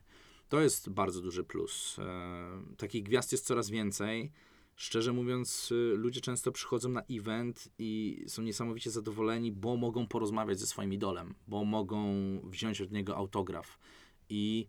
[0.48, 1.98] To jest bardzo duży plus.
[1.98, 4.32] E, takich gwiazd jest coraz więcej.
[4.76, 10.60] Szczerze mówiąc, y, ludzie często przychodzą na event i są niesamowicie zadowoleni, bo mogą porozmawiać
[10.60, 13.78] ze swoim idolem, bo mogą wziąć od niego autograf.
[14.28, 14.68] I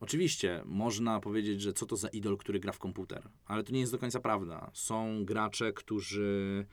[0.00, 3.80] Oczywiście, można powiedzieć, że co to za idol, który gra w komputer, ale to nie
[3.80, 4.70] jest do końca prawda.
[4.74, 6.66] Są gracze, którzy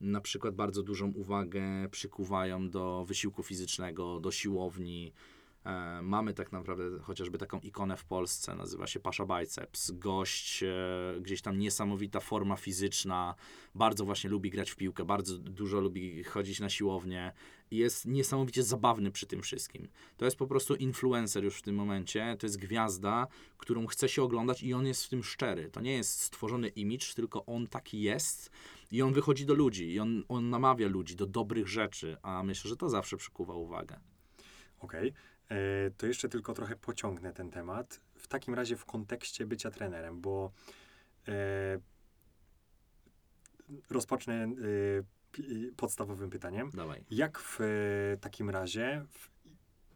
[0.00, 5.12] na przykład bardzo dużą uwagę przykuwają do wysiłku fizycznego, do siłowni.
[5.64, 9.90] E, mamy tak naprawdę chociażby taką ikonę w Polsce, nazywa się Pasza Biceps.
[9.90, 10.66] Gość, e,
[11.20, 13.34] gdzieś tam niesamowita forma fizyczna,
[13.74, 17.32] bardzo właśnie lubi grać w piłkę, bardzo dużo lubi chodzić na siłownię
[17.70, 19.88] i jest niesamowicie zabawny przy tym wszystkim.
[20.16, 23.26] To jest po prostu influencer już w tym momencie, to jest gwiazda,
[23.58, 25.70] którą chce się oglądać i on jest w tym szczery.
[25.70, 28.50] To nie jest stworzony image, tylko on taki jest
[28.90, 32.68] i on wychodzi do ludzi i on, on namawia ludzi do dobrych rzeczy, a myślę,
[32.68, 34.00] że to zawsze przykuwa uwagę.
[34.80, 35.12] Okej.
[35.48, 38.00] E, To jeszcze tylko trochę pociągnę ten temat.
[38.14, 40.52] W takim razie w kontekście bycia trenerem, bo
[41.28, 41.80] e,
[43.90, 44.48] rozpocznę e,
[45.76, 46.70] podstawowym pytaniem.
[46.74, 47.04] Dawaj.
[47.10, 47.66] Jak w e,
[48.20, 49.30] takim razie, w,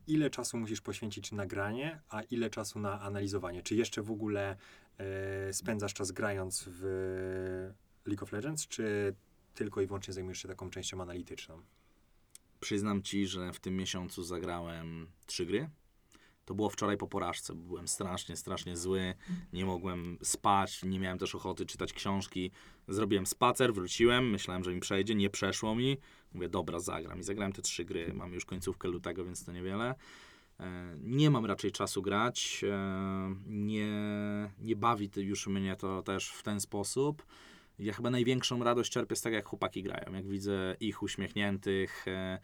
[0.07, 3.63] ile czasu musisz poświęcić na granie, a ile czasu na analizowanie?
[3.63, 4.57] Czy jeszcze w ogóle
[4.99, 7.75] e, spędzasz czas grając w
[8.07, 9.15] League of Legends, czy
[9.55, 11.63] tylko i wyłącznie zajmujesz się taką częścią analityczną?
[12.61, 15.71] Przyznam ci, że w tym miesiącu zagrałem trzy gry.
[16.45, 17.55] To było wczoraj po porażce.
[17.55, 19.15] Byłem strasznie, strasznie zły.
[19.53, 22.51] Nie mogłem spać, nie miałem też ochoty czytać książki.
[22.89, 25.97] Zrobiłem spacer, wróciłem, myślałem, że mi przejdzie, nie przeszło mi.
[26.35, 27.21] Mówię, dobra, zagram.
[27.21, 28.15] I zagrałem te trzy gry.
[28.15, 29.95] Mam już końcówkę lutego, więc to niewiele.
[30.61, 32.65] E, Nie mam raczej czasu grać.
[32.71, 33.91] e, Nie,
[34.61, 37.27] nie bawi już mnie to też w ten sposób.
[37.79, 40.13] Ja chyba największą radość czerpię z tego, jak chłopaki grają.
[40.13, 42.09] Jak widzę ich uśmiechniętych.
[42.09, 42.39] e,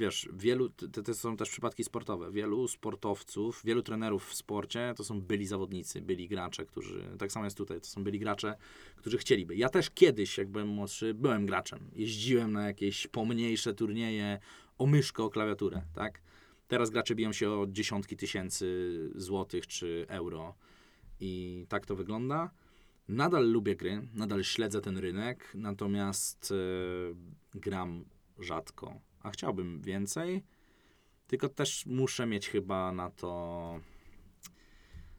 [0.00, 2.32] Wiesz, wielu, to, to są też przypadki sportowe.
[2.32, 7.44] Wielu sportowców, wielu trenerów w sporcie to są byli zawodnicy, byli gracze, którzy, tak samo
[7.44, 8.54] jest tutaj, to są byli gracze,
[8.96, 9.56] którzy chcieliby.
[9.56, 11.78] Ja też kiedyś, jak byłem młodszy, byłem graczem.
[11.94, 14.38] Jeździłem na jakieś pomniejsze turnieje
[14.78, 16.20] o myszkę, o klawiaturę, tak?
[16.68, 20.54] Teraz gracze biją się o dziesiątki tysięcy złotych czy euro
[21.20, 22.50] i tak to wygląda.
[23.10, 28.04] Nadal lubię gry, nadal śledzę ten rynek, natomiast e, gram
[28.38, 30.42] rzadko, a chciałbym więcej.
[31.26, 33.80] Tylko też muszę mieć chyba na to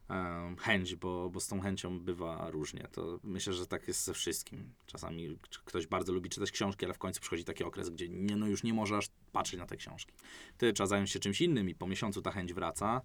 [0.10, 2.88] em, chęć, bo, bo z tą chęcią bywa różnie.
[2.92, 4.74] To myślę, że tak jest ze wszystkim.
[4.86, 8.48] Czasami ktoś bardzo lubi czytać książki, ale w końcu przychodzi taki okres, gdzie nie, no
[8.48, 10.14] już nie może aż patrzeć na te książki.
[10.56, 13.02] Wtedy trzeba zająć się czymś innym i po miesiącu ta chęć wraca.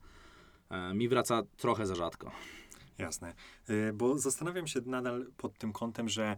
[0.71, 2.33] E, mi wraca trochę za rzadko.
[2.99, 3.35] Jasne.
[3.71, 6.37] Y, Bo zastanawiam się nadal pod tym kątem, że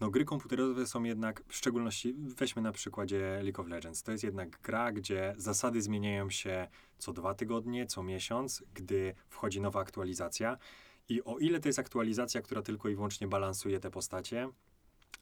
[0.00, 4.24] no, gry komputerowe są jednak, w szczególności weźmy na przykładzie League of Legends, to jest
[4.24, 10.58] jednak gra, gdzie zasady zmieniają się co dwa tygodnie, co miesiąc, gdy wchodzi nowa aktualizacja.
[11.08, 14.48] I o ile to jest aktualizacja, która tylko i wyłącznie balansuje te postacie,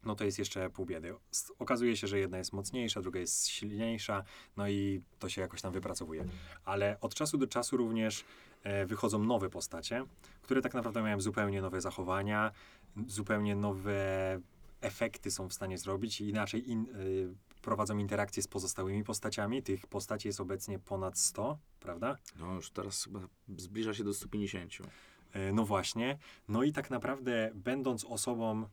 [0.05, 1.14] no to jest jeszcze pół biedy.
[1.59, 4.24] Okazuje się, że jedna jest mocniejsza, druga jest silniejsza,
[4.57, 6.24] no i to się jakoś tam wypracowuje.
[6.64, 8.24] Ale od czasu do czasu również
[8.87, 10.05] wychodzą nowe postacie,
[10.43, 12.53] które tak naprawdę mają zupełnie nowe zachowania,
[13.07, 14.41] zupełnie nowe
[14.81, 19.63] efekty są w stanie zrobić i inaczej in, y, prowadzą interakcje z pozostałymi postaciami.
[19.63, 22.17] Tych postaci jest obecnie ponad 100, prawda?
[22.39, 23.21] No już teraz chyba
[23.57, 24.73] zbliża się do 150.
[25.33, 26.19] E, No właśnie.
[26.49, 28.67] No i tak naprawdę, będąc osobą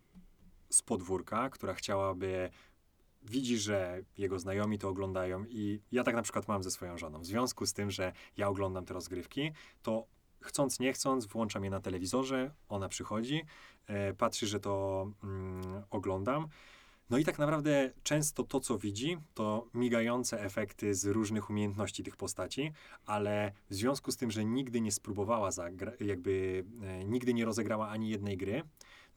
[0.70, 2.50] z podwórka, która chciałaby,
[3.30, 7.20] widzi, że jego znajomi to oglądają, i ja tak na przykład mam ze swoją żoną.
[7.20, 9.52] W związku z tym, że ja oglądam te rozgrywki,
[9.82, 10.06] to
[10.42, 13.42] chcąc, nie chcąc, włączam je na telewizorze, ona przychodzi,
[13.88, 16.48] e, patrzy, że to mm, oglądam.
[17.10, 22.18] No i tak naprawdę często to, co widzi, to migające efekty z różnych umiejętności tych
[22.18, 22.72] postaci,
[23.06, 25.50] ale w związku z tym, że nigdy nie spróbowała
[26.00, 28.64] jakby e, nigdy nie rozegrała ani jednej gry,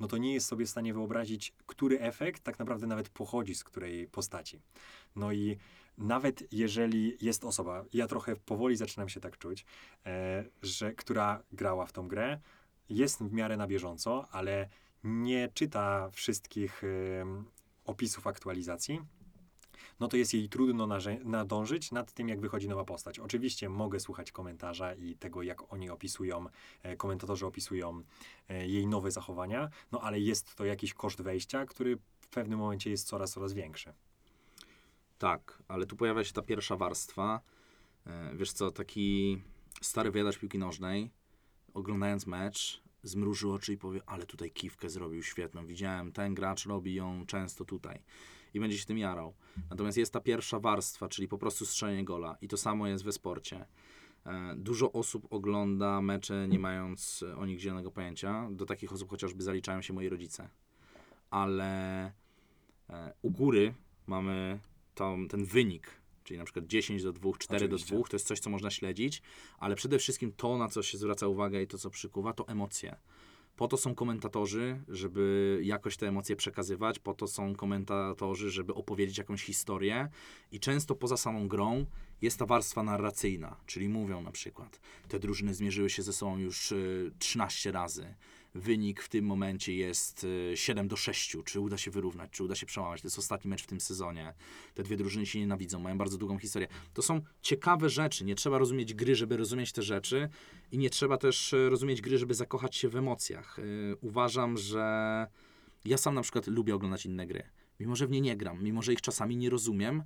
[0.03, 3.65] no to nie jest sobie w stanie wyobrazić, który efekt tak naprawdę nawet pochodzi z
[3.65, 4.61] której postaci.
[5.17, 5.57] No i
[5.99, 9.65] nawet jeżeli jest osoba, ja trochę powoli zaczynam się tak czuć,
[10.07, 12.41] e, że która grała w tą grę,
[12.89, 14.69] jest w miarę na bieżąco, ale
[15.05, 17.45] nie czyta wszystkich em,
[17.85, 19.01] opisów aktualizacji,
[20.01, 20.89] no to jest jej trudno
[21.25, 23.19] nadążyć nad tym, jak wychodzi nowa postać.
[23.19, 26.47] Oczywiście mogę słuchać komentarza i tego, jak oni opisują,
[26.83, 28.03] e, komentatorzy opisują
[28.49, 32.91] e, jej nowe zachowania, no ale jest to jakiś koszt wejścia, który w pewnym momencie
[32.91, 33.93] jest coraz, coraz większy.
[35.19, 37.41] Tak, ale tu pojawia się ta pierwsza warstwa.
[38.07, 39.43] E, Wiesz co, taki
[39.81, 41.11] stary wyjadacz piłki nożnej,
[41.75, 46.95] oglądając mecz, zmruży oczy i powie, ale tutaj kiwkę zrobił świetną, widziałem, ten gracz robi
[46.95, 48.03] ją często tutaj
[48.55, 49.35] i będzie się tym jarał.
[49.71, 53.13] Natomiast jest ta pierwsza warstwa, czyli po prostu strzelenie gola i to samo jest we
[53.13, 53.67] sporcie.
[54.27, 58.49] E, Dużo osób ogląda mecze nie mając e, o nich zielonego pojęcia.
[58.51, 60.49] Do takich osób chociażby zaliczają się moi rodzice.
[61.31, 62.05] Ale
[62.91, 63.75] e, u góry
[64.07, 64.61] mamy
[64.95, 65.91] tą, ten wynik,
[66.25, 67.97] czyli na przykład 10 do 2, 4 do Oczywiście.
[67.97, 69.23] 2, to jest coś, co można śledzić,
[69.59, 72.97] ale przede wszystkim to, na co się zwraca uwagę i to, co przykuwa, to emocje.
[73.57, 79.19] Po to są komentatorzy, żeby jakoś te emocje przekazywać, po to są komentatorzy, żeby opowiedzieć
[79.19, 80.09] jakąś historię.
[80.53, 81.87] I często poza samą grą
[82.23, 86.73] jest ta warstwa narracyjna, czyli mówią na przykład, te drużyny zmierzyły się ze sobą już
[86.73, 88.15] y, 13 razy,
[88.55, 92.55] wynik w tym momencie jest y, 7 do 6, czy uda się wyrównać, czy uda
[92.55, 94.35] się przełamać, to jest ostatni mecz w tym sezonie,
[94.75, 96.69] te dwie drużyny się nienawidzą, mają bardzo długą historię.
[96.95, 100.29] To są ciekawe rzeczy, nie trzeba rozumieć gry, żeby rozumieć te rzeczy
[100.73, 103.59] i nie trzeba też e, rozumieć gry, żeby zakochać się w emocjach.
[103.59, 105.27] Y, Uważam, że
[105.85, 107.43] ja sam na przykład lubię oglądać inne gry.
[107.81, 110.03] Mimo, że w nie nie gram, mimo, że ich czasami nie rozumiem,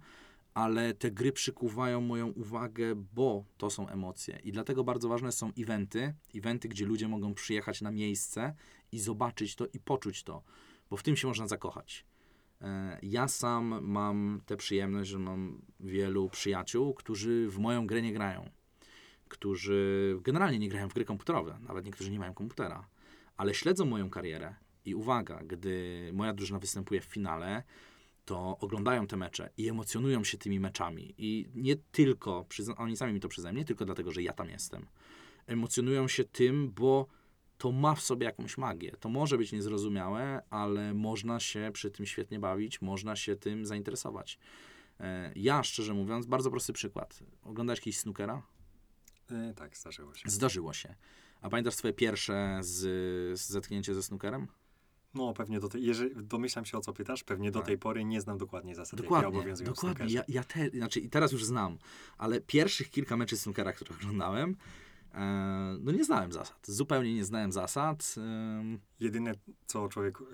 [0.56, 4.38] ale te gry przykuwają moją uwagę, bo to są emocje.
[4.44, 8.54] I dlatego bardzo ważne są eventy, eventy, gdzie ludzie mogą przyjechać na miejsce
[8.92, 10.42] i zobaczyć to i poczuć to,
[10.90, 12.06] bo w tym się można zakochać.
[12.60, 18.12] E, Ja sam mam tę przyjemność, że mam wielu przyjaciół, którzy w moją grę nie
[18.12, 18.50] grają.
[19.28, 22.88] Którzy generalnie nie grają w gry komputerowe, nawet niektórzy nie mają komputera,
[23.36, 24.54] ale śledzą moją karierę.
[24.84, 27.62] I uwaga, gdy moja drużyna występuje w finale,
[28.26, 31.14] to oglądają te mecze i emocjonują się tymi meczami.
[31.18, 32.46] I nie tylko,
[32.76, 34.86] oni sami mi to przyznają, nie tylko dlatego, że ja tam jestem.
[35.46, 37.06] Emocjonują się tym, bo
[37.58, 38.92] to ma w sobie jakąś magię.
[39.00, 44.38] To może być niezrozumiałe, ale można się przy tym świetnie bawić, można się tym zainteresować.
[45.00, 47.22] E, Ja, szczerze mówiąc, bardzo prosty przykład.
[47.42, 48.42] Oglądałeś kiedyś snookera?
[49.30, 50.30] E, tak, zdarzyło się.
[50.30, 50.94] Zdarzyło się.
[51.40, 52.78] A pamiętasz swoje pierwsze z,
[53.40, 54.48] z zetknięcie ze snookerem?
[55.16, 57.66] No, pewnie do tej, jeżeli, domyślam się o co pytasz, pewnie do Tak.
[57.66, 60.06] tej pory nie znam dokładnie zasad, jakie Dokładnie, obowiązują w dokładnie.
[60.14, 61.78] Ja, ja te, znaczy, i teraz już znam,
[62.18, 64.56] ale pierwszych kilka meczy snookera, które oglądałem,
[65.14, 66.66] e, no nie znałem zasad.
[66.66, 68.14] Zupełnie nie znałem zasad.
[68.16, 69.32] em, Jedyne,
[69.66, 70.24] co człowiek e,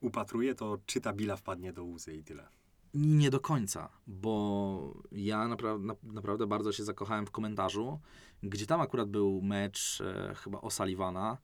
[0.00, 2.48] upatruje, to czy ta bila wpadnie do łzy i tyle.
[2.94, 8.00] Nie do końca, bo ja napra- na- naprawdę bardzo się zakochałem w komentarzu,
[8.42, 11.38] gdzie tam akurat był mecz e, chyba o Sullivana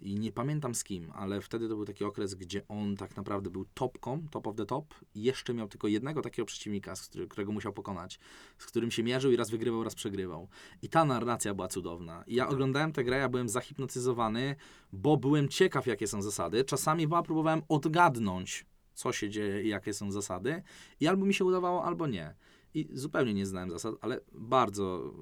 [0.00, 3.50] i nie pamiętam z kim, ale wtedy to był taki okres, gdzie on tak naprawdę
[3.50, 6.94] był topką, top of the top i jeszcze miał tylko jednego takiego przeciwnika,
[7.28, 8.18] którego musiał pokonać,
[8.58, 10.48] z którym się mierzył i raz wygrywał, raz przegrywał.
[10.82, 12.24] I ta narracja była cudowna.
[12.26, 14.56] I ja oglądałem tę grę, ja byłem zahipnotyzowany,
[14.92, 16.64] bo byłem ciekaw, jakie są zasady.
[16.64, 20.62] Czasami chyba próbowałem odgadnąć, co się dzieje i jakie są zasady.
[21.00, 22.34] I albo mi się udawało, albo nie.
[22.74, 25.14] I zupełnie nie znałem zasad, ale bardzo,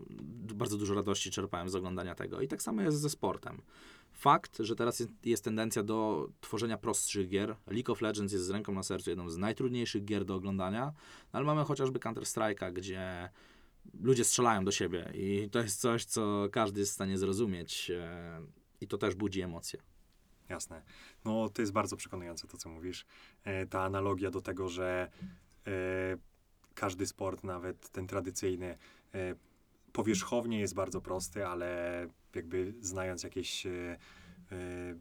[0.55, 2.41] bardzo dużo radości czerpałem z oglądania tego.
[2.41, 3.63] I tak samo jest ze sportem.
[4.19, 7.57] Fakt, że teraz jest, jest tendencja do tworzenia prostszych gier.
[7.67, 10.85] League of Legends jest z ręką na sercu jedną z najtrudniejszych gier do oglądania,
[11.33, 13.31] no ale mamy chociażby Counter-Strike'a, gdzie
[14.01, 18.41] ludzie strzelają do siebie i to jest coś, co każdy jest w stanie zrozumieć e,
[18.81, 19.81] i to też budzi emocje.
[20.49, 20.83] Jasne.
[21.25, 23.07] No, to jest bardzo przekonujące to, co mówisz.
[23.45, 25.11] E, ta analogia do tego, że
[25.67, 25.71] e,
[26.75, 28.79] każdy sport, nawet ten tradycyjny,
[29.99, 33.99] powierzchownie jest bardzo prosty, ale jakby znając jakieś e,
[34.53, 34.99] e,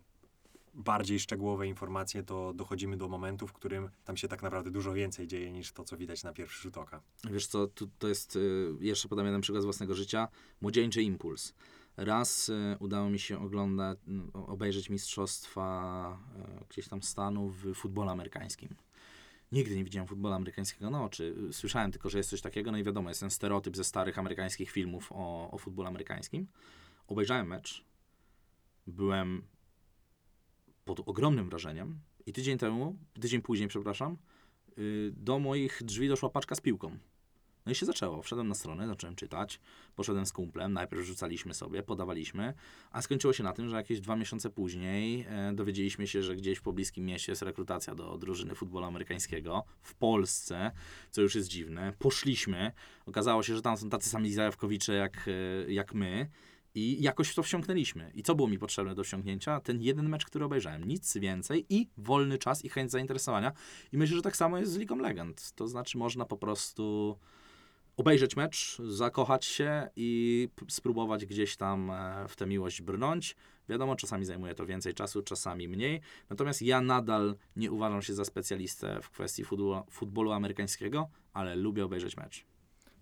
[0.73, 5.27] bardziej szczegółowe informacje, to dochodzimy do momentu, w którym tam się tak naprawdę dużo więcej
[5.27, 7.01] dzieje niż to, co widać na pierwszy rzut oka.
[7.31, 7.67] Wiesz co,
[7.99, 10.27] to jest, y, jeszcze podam jeden przykład z własnego życia,
[10.61, 11.53] Młodzieńczy Impuls.
[11.97, 13.99] Raz udało mi się oglądać,
[14.33, 16.19] obejrzeć mistrzostwa
[16.69, 18.86] gdzieś tam Stanów w futbolu amerykańskim.
[19.51, 21.35] Nigdy nie widziałem futbolu amerykańskiego na oczy.
[21.51, 24.71] Słyszałem tylko, że jest coś takiego, no i wiadomo, jest ten stereotyp ze starych amerykańskich
[24.71, 26.47] filmów o, o futbolu amerykańskim.
[27.07, 27.85] Obejrzałem mecz.
[28.87, 29.43] Byłem
[30.85, 34.17] pod ogromnym wrażeniem i tydzień temu, tydzień później, przepraszam,
[34.77, 36.97] y, do moich drzwi doszła paczka z piłką.
[37.67, 38.21] No i się zaczęło.
[38.21, 39.59] Wszedłem na stronę, zacząłem czytać,
[39.95, 42.53] poszedłem z kumplem, najpierw rzucaliśmy sobie, podawaliśmy,
[42.91, 46.57] a skończyło się na tym, że jakieś dwa miesiące później e, dowiedzieliśmy się, że gdzieś
[46.57, 50.71] w pobliskim mieście jest rekrutacja do drużyny futbolu amerykańskiego w Polsce,
[51.11, 51.93] co już jest dziwne.
[51.99, 52.71] Poszliśmy,
[53.05, 56.29] okazało się, że tam są tacy sami zajawkowicze jak, e, jak my,
[56.75, 58.11] i jakoś w to wsiąknęliśmy.
[58.15, 59.59] I co było mi potrzebne do wsiąknięcia?
[59.59, 60.83] Ten jeden mecz, który obejrzałem.
[60.83, 63.51] Nic więcej i wolny czas i chęć zainteresowania.
[63.91, 65.53] I myślę, że tak samo jest z League of Legends.
[65.53, 67.17] To znaczy można po prostu
[67.97, 73.35] obejrzeć mecz, zakochać się i spróbować gdzieś tam e, w tę miłość brnąć.
[73.69, 76.01] Wiadomo, czasami zajmuje to więcej czasu, czasami mniej.
[76.29, 81.85] Natomiast ja nadal nie uważam się za specjalistę w kwestii futbolu, futbolu amerykańskiego, ale lubię
[81.85, 82.45] obejrzeć mecz.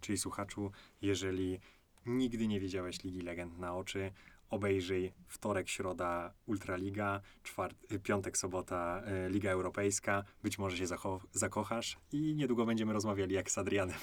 [0.01, 0.71] Czyli słuchaczu,
[1.01, 1.59] jeżeli
[2.05, 4.11] nigdy nie widziałeś Ligi Legend na oczy,
[4.49, 10.23] obejrzyj wtorek, środa Ultraliga, czwart- piątek, sobota e, Liga Europejska.
[10.43, 13.97] Być może się zacho- zakochasz i niedługo będziemy rozmawiali jak z Adrianem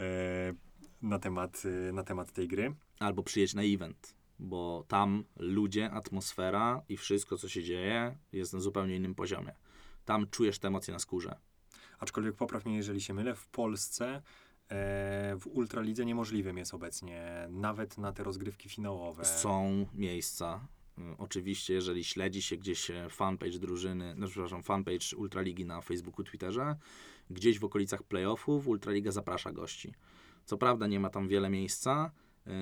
[0.00, 0.04] e,
[1.02, 1.62] na, temat,
[1.92, 2.74] na temat tej gry.
[2.98, 8.60] albo przyjedź na event, bo tam ludzie, atmosfera i wszystko, co się dzieje, jest na
[8.60, 9.52] zupełnie innym poziomie.
[10.04, 11.38] Tam czujesz te emocje na skórze.
[11.98, 14.22] Aczkolwiek popraw mnie, jeżeli się mylę, w Polsce
[15.40, 19.24] w Ultralidze niemożliwym jest obecnie, nawet na te rozgrywki finałowe.
[19.24, 20.60] Są miejsca,
[20.98, 26.24] Y, Oczywiście, jeżeli śledzi się gdzieś e, fanpage drużyny, no, przepraszam, fanpage Ultraligi na Facebooku,
[26.24, 26.76] Twitterze,
[27.30, 29.94] gdzieś w okolicach playoffów Ultraliga zaprasza gości.
[30.44, 32.10] Co prawda nie ma tam wiele miejsca,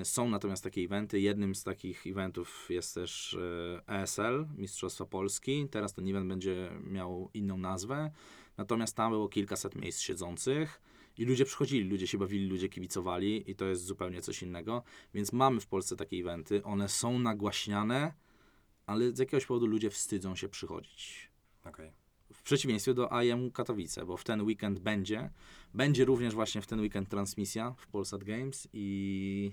[0.01, 1.19] y, są natomiast takie eventy.
[1.19, 3.37] Jednym z takich eventów jest też
[3.87, 5.67] ESL, Mistrzostwa Polski.
[5.71, 8.11] Teraz ten event będzie miał inną nazwę.
[8.57, 10.81] Natomiast tam było kilkaset miejsc siedzących
[11.17, 14.83] i ludzie przychodzili, ludzie się bawili, ludzie kibicowali i to jest zupełnie coś innego.
[15.13, 16.63] Więc mamy w Polsce takie eventy.
[16.63, 18.13] One są nagłaśniane,
[18.85, 21.31] ale z jakiegoś powodu ludzie wstydzą się przychodzić.
[21.65, 21.91] Okej.
[22.33, 25.29] W przeciwieństwie do IM Katowice, bo w ten weekend będzie.
[25.73, 29.51] Będzie również właśnie w ten weekend transmisja w Polsat Games i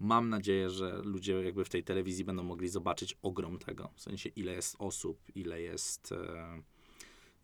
[0.00, 3.90] mam nadzieję, że ludzie jakby w tej telewizji będą mogli zobaczyć ogrom tego.
[3.94, 6.12] W sensie ile jest osób, ile jest...
[6.12, 6.62] E,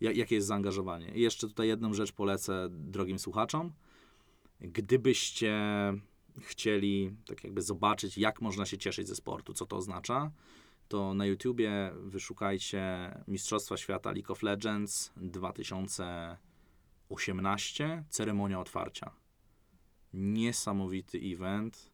[0.01, 1.11] jakie jest zaangażowanie.
[1.15, 3.73] I jeszcze tutaj jedną rzecz polecę drogim słuchaczom.
[4.61, 5.53] Gdybyście
[6.39, 10.31] chcieli tak jakby zobaczyć, jak można się cieszyć ze sportu, co to oznacza,
[10.87, 19.11] to na YouTubie wyszukajcie Mistrzostwa Świata League of Legends 2018, ceremonia otwarcia.
[20.13, 21.91] Niesamowity event,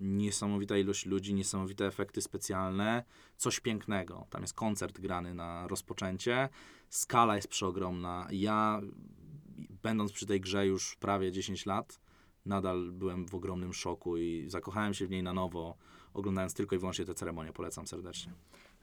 [0.00, 3.04] niesamowita ilość ludzi, niesamowite efekty specjalne,
[3.36, 4.26] coś pięknego.
[4.30, 6.48] Tam jest koncert grany na rozpoczęcie,
[6.88, 8.28] skala jest przeogromna.
[8.30, 8.80] Ja,
[9.82, 12.00] będąc przy tej grze już prawie 10 lat,
[12.46, 15.76] nadal byłem w ogromnym szoku i zakochałem się w niej na nowo,
[16.14, 17.52] oglądając tylko i wyłącznie tę ceremonię.
[17.52, 18.32] Polecam serdecznie.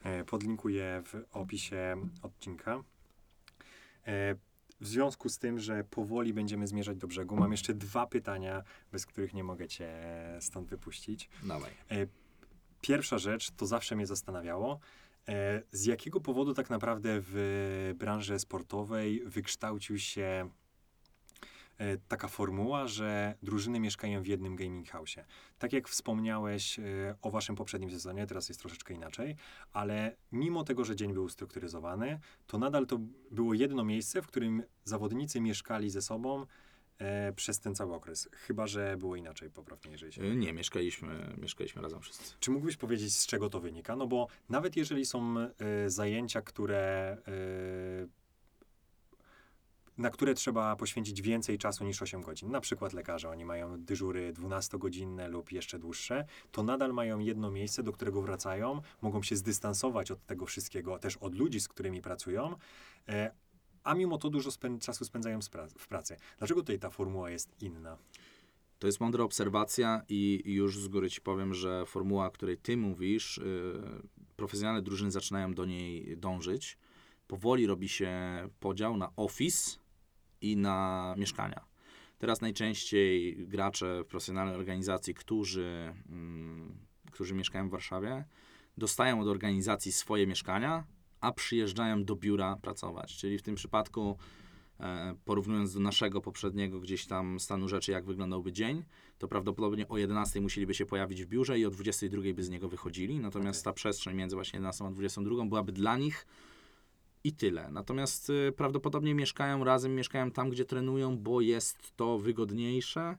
[0.04, 2.84] E, Podlinkuję w opisie odcinka.
[4.84, 8.64] E, W związku z tym, że powoli będziemy zmierzać do brzegu, mam jeszcze dwa pytania,
[8.92, 9.90] bez których nie mogę cię
[10.40, 11.30] stąd wypuścić.
[11.44, 11.72] Dawaj.
[12.82, 14.80] Pierwsza rzecz, to zawsze mnie zastanawiało,
[15.28, 20.50] e, z jakiego powodu tak naprawdę w branży sportowej wykształcił się e,
[22.08, 25.16] taka formuła, że drużyny mieszkają w jednym gaming house.
[25.60, 26.84] Tak jak wspomniałeś e,
[27.22, 29.36] o waszym poprzednim sezonie, teraz jest troszeczkę inaczej,
[29.74, 33.00] ale mimo tego, że dzień był ustrukturyzowany, to nadal to
[33.32, 36.46] było jedno miejsce, w którym zawodnicy mieszkali ze sobą
[37.00, 38.30] e, przez ten cały okres.
[38.32, 42.36] Chyba, że było inaczej, poprawnie, jeżeli się Nie, mieszkaliśmy, mieszkaliśmy razem wszyscy.
[42.40, 43.96] czy mógłbyś powiedzieć, z czego to wynika?
[43.96, 45.50] No bo nawet jeżeli są e,
[45.90, 48.23] zajęcia, które, e,
[49.98, 54.34] na które trzeba poświęcić więcej czasu niż 8 godzin, na przykład lekarze, oni mają dyżury
[54.34, 60.12] 12-godzinne lub jeszcze dłuższe, to nadal mają jedno miejsce, do którego wracają, mogą się zdystansować
[60.12, 62.56] od tego wszystkiego, też od ludzi, z którymi pracują,
[63.10, 63.32] e,
[63.84, 65.40] a mimo to dużo spę- czasu spędzają
[65.78, 66.18] w pracy.
[66.38, 67.98] Dlaczego tutaj ta formuła jest inna?
[68.80, 72.78] To jest mądra obserwacja i już z góry ci powiem, że formuła, o której ty
[72.78, 74.02] mówisz, yy,
[74.36, 76.78] profesjonalne drużyny zaczynają do niej dążyć.
[77.28, 78.12] Powoli robi się
[78.60, 79.83] podział na office
[80.44, 81.66] i na mieszkania.
[82.18, 86.78] Teraz najczęściej gracze w profesjonalnej organizacji, którzy, mm,
[87.12, 88.26] którzy mieszkają w Warszawie,
[88.78, 90.84] dostają od organizacji swoje mieszkania,
[91.22, 93.18] a przyjeżdżają do biura pracować.
[93.18, 94.18] Czyli w tym przypadku
[94.80, 98.84] e, porównując do naszego poprzedniego gdzieś tam stanu rzeczy, jak wyglądałby dzień,
[99.18, 102.70] to prawdopodobnie o 11 musieliby się pojawić w biurze i o 22 by z niego
[102.70, 103.20] wychodzili.
[103.20, 103.72] Natomiast Okej.
[103.72, 106.26] ta przestrzeń między właśnie 11 a 22 byłaby dla nich
[107.24, 107.72] i tyle.
[107.72, 113.18] Natomiast y, prawdopodobnie mieszkają razem, mieszkają tam, gdzie trenują, bo jest to wygodniejsze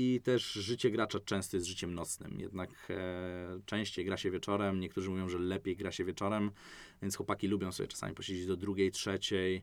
[0.00, 2.40] i też życie gracza często jest życiem nocnym.
[2.40, 4.80] Jednak e, częściej gra się wieczorem.
[4.80, 6.50] Niektórzy mówią, że lepiej gra się wieczorem,
[7.02, 9.62] więc chłopaki lubią sobie czasami posiedzieć do drugiej, trzeciej.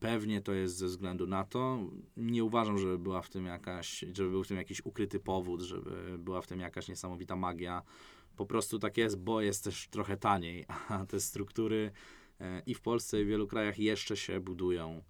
[0.00, 1.78] Pewnie to jest ze względu na to.
[2.16, 6.18] Nie uważam, żeby była w tym jakaś, żeby był w tym jakiś ukryty powód, żeby
[6.18, 7.82] była w tym jakaś niesamowita magia.
[8.36, 11.90] Po prostu tak jest, bo jest też trochę taniej, a te struktury
[12.66, 15.02] i w Polsce, i w wielu krajach jeszcze się budują.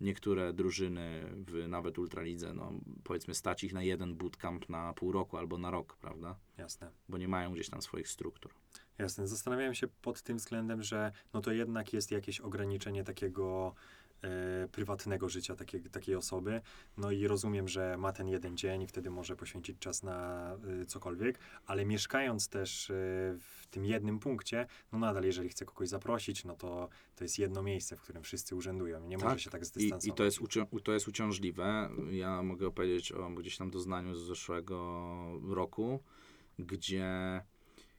[0.00, 2.72] Niektóre drużyny w nawet Ultralidze, no
[3.04, 6.36] powiedzmy stać ich na jeden bootcamp na pół roku albo na rok, prawda?
[6.58, 6.90] Jasne.
[7.08, 8.54] Bo nie mają gdzieś tam swoich struktur.
[8.98, 9.28] Jasne.
[9.28, 13.74] Zastanawiałem się pod tym względem, że no to jednak jest jakieś ograniczenie takiego
[14.22, 16.60] e, prywatnego życia takiej, takiej osoby.
[16.96, 20.48] No i rozumiem, że ma ten jeden dzień i wtedy może poświęcić czas na
[20.82, 22.94] e, cokolwiek, ale mieszkając też e,
[23.38, 27.62] w tym jednym punkcie, no nadal, jeżeli chce kogoś zaprosić, no to to jest jedno
[27.62, 29.08] miejsce, w którym wszyscy urzędują.
[29.08, 29.40] Nie może Tak.
[29.40, 30.14] się tak I, zdystansować.
[30.14, 30.38] I to jest,
[30.84, 31.90] to jest uciążliwe.
[32.10, 36.00] Ja mogę opowiedzieć o gdzieś tam doznaniu z zeszłego roku,
[36.58, 37.42] gdzie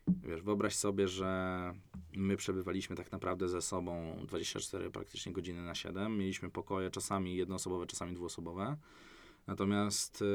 [0.07, 1.73] wiesz, wyobraź sobie, że
[2.15, 6.17] my przebywaliśmy tak naprawdę ze sobą 24 praktycznie godziny na 7.
[6.17, 8.77] Mieliśmy pokoje czasami jednoosobowe, czasami dwuosobowe.
[9.47, 10.25] Natomiast y,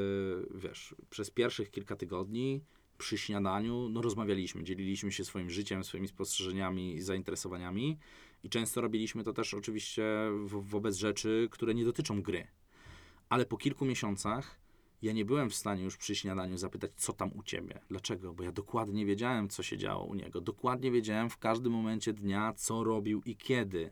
[0.54, 2.64] wiesz, przez pierwszych kilka tygodni
[2.98, 7.98] przy śniadaniu no, rozmawialiśmy, dzieliliśmy się swoim życiem, swoimi spostrzeżeniami i zainteresowaniami.
[8.42, 10.04] I często robiliśmy to też oczywiście
[10.50, 12.46] wobec rzeczy, które nie dotyczą gry.
[13.28, 14.60] Ale po kilku miesiącach
[15.02, 17.80] ja nie byłem w stanie już przy śniadaniu zapytać, co tam u ciebie.
[17.88, 18.34] Dlaczego?
[18.34, 20.40] Bo ja dokładnie wiedziałem, co się działo u niego.
[20.40, 23.90] Dokładnie wiedziałem w każdym momencie dnia, co robił i kiedy.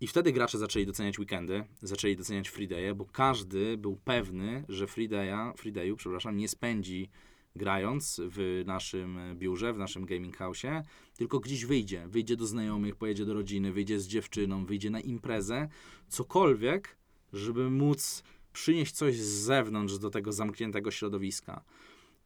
[0.00, 4.86] I wtedy gracze zaczęli doceniać weekendy, zaczęli doceniać free day'e, bo każdy był pewny, że
[4.86, 7.10] free, day'a, free day'u, przepraszam, nie spędzi
[7.56, 10.82] grając w naszym biurze, w naszym gaming house'ie,
[11.16, 12.08] tylko gdzieś wyjdzie.
[12.08, 15.68] Wyjdzie do znajomych, pojedzie do rodziny, wyjdzie z dziewczyną, wyjdzie na imprezę,
[16.08, 16.96] cokolwiek,
[17.32, 18.22] żeby móc
[18.52, 21.64] przynieść coś z zewnątrz do tego zamkniętego środowiska.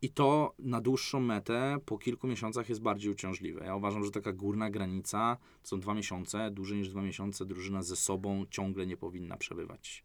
[0.03, 3.65] I to na dłuższą metę po kilku miesiącach jest bardziej uciążliwe.
[3.65, 6.51] Ja uważam, że taka górna granica to są dwa miesiące.
[6.51, 10.05] Dłużej niż dwa miesiące drużyna ze sobą ciągle nie powinna przebywać.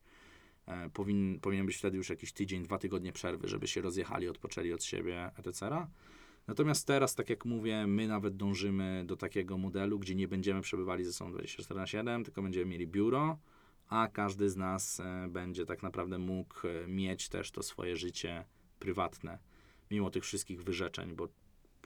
[0.65, 4.73] E, powin, powinien być wtedy już jakiś tydzień, dwa tygodnie przerwy, żeby się rozjechali, odpoczęli
[4.73, 5.87] od siebie, etc.
[6.47, 11.05] Natomiast teraz, tak jak mówię, my nawet dążymy do takiego modelu, gdzie nie będziemy przebywali
[11.05, 13.37] ze sobą 24 na 7, tylko będziemy mieli biuro,
[13.89, 18.45] a każdy z nas e, będzie tak naprawdę mógł e, mieć też to swoje życie
[18.79, 19.39] prywatne,
[19.91, 21.27] mimo tych wszystkich wyrzeczeń, bo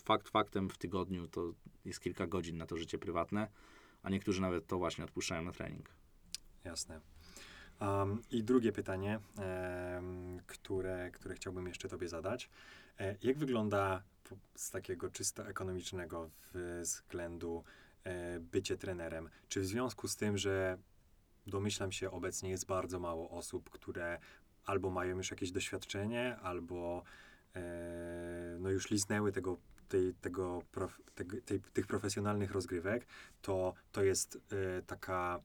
[0.03, 1.53] fakt faktem w tygodniu to
[1.85, 3.47] jest kilka godzin na to życie prywatne,
[4.03, 5.89] a niektórzy nawet to właśnie odpuszczają na trening.
[6.63, 7.01] Jasne.
[7.81, 12.49] Um, I drugie pytanie, em, które, które chciałbym jeszcze Tobie zadać.
[12.99, 14.03] E, jak wygląda
[14.55, 16.29] z takiego czysto ekonomicznego
[16.81, 17.63] względu
[18.03, 19.29] e, bycie trenerem?
[19.47, 20.77] Czy w związku z tym, że
[21.47, 24.19] domyślam się obecnie jest bardzo mało osób, które
[24.65, 27.03] albo mają już jakieś doświadczenie, albo
[27.55, 29.57] e, no już liznęły tego,
[29.89, 33.07] tej, tego, prof, tego tej, tych profesjonalnych rozgrywek,
[33.41, 35.39] to, to jest e, taka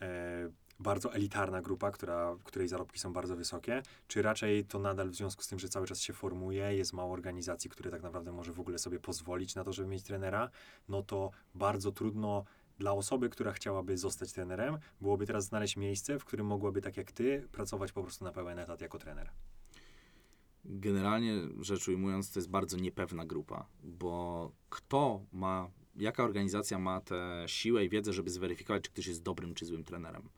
[0.00, 5.14] e, bardzo elitarna grupa, która, której zarobki są bardzo wysokie, czy raczej to nadal w
[5.14, 8.52] związku z tym, że cały czas się formuje, jest mało organizacji, które tak naprawdę może
[8.52, 10.50] w ogóle sobie pozwolić na to, żeby mieć trenera,
[10.88, 12.44] no to bardzo trudno
[12.78, 17.12] dla osoby, która chciałaby zostać trenerem, byłoby teraz znaleźć miejsce, w którym mogłaby, tak jak
[17.12, 19.30] ty, pracować po prostu na pełen etat jako trener.
[20.64, 27.44] Generalnie rzecz ujmując, to jest bardzo niepewna grupa, bo kto ma, jaka organizacja ma tę
[27.46, 30.28] siłę i wiedzę, żeby zweryfikować, czy ktoś jest dobrym czy złym trenerem.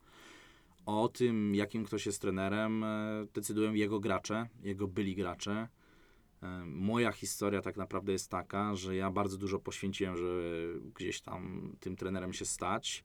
[0.86, 5.68] O tym, jakim ktoś jest trenerem, e, decydują jego gracze, jego byli gracze.
[6.42, 11.72] E, Moja historia tak naprawdę jest taka, że ja bardzo dużo poświęciłem, żeby gdzieś tam
[11.80, 13.04] tym trenerem się stać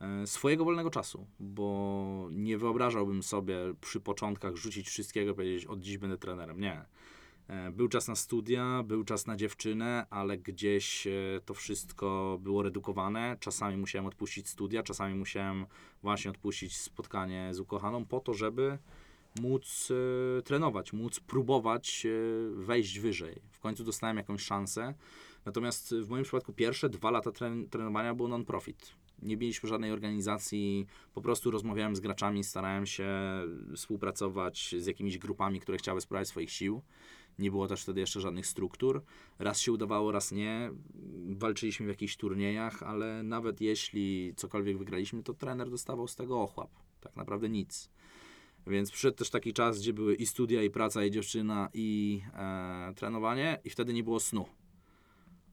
[0.00, 5.98] e, swojego wolnego czasu, bo nie wyobrażałbym sobie przy początkach rzucić wszystkiego powiedzieć, od dziś
[5.98, 6.60] będę trenerem.
[6.60, 6.84] Nie.
[7.48, 11.06] E, Był czas na studia, był czas na dziewczynę, ale gdzieś
[11.44, 13.36] to wszystko było redukowane.
[13.40, 15.66] Czasami musiałem odpuścić studia, czasami musiałem
[16.02, 18.78] właśnie odpuścić spotkanie z ukochaną po to, żeby
[19.40, 19.92] móc
[20.38, 22.10] e, trenować, móc próbować e,
[22.54, 23.42] wejść wyżej.
[23.50, 24.94] W końcu dostałem jakąś szansę.
[25.44, 28.92] Natomiast w moim przypadku pierwsze dwa lata tren- trenowania było non-profit.
[29.22, 33.08] Nie mieliśmy żadnej organizacji, po prostu rozmawiałem z graczami, starałem się
[33.76, 36.82] współpracować z jakimiś grupami, które chciały sprawdzić swoich sił.
[37.38, 39.02] Nie było też wtedy jeszcze żadnych struktur.
[39.38, 40.70] Raz się udawało, raz nie.
[41.28, 46.70] Walczyliśmy w jakichś turniejach, ale nawet jeśli cokolwiek wygraliśmy, to trener dostawał z tego ochłap.
[47.00, 47.90] Tak naprawdę nic.
[48.66, 52.92] Więc przyszedł też taki czas, gdzie były i studia, i praca, i dziewczyna, i e,
[52.96, 54.46] trenowanie, i wtedy nie było snu.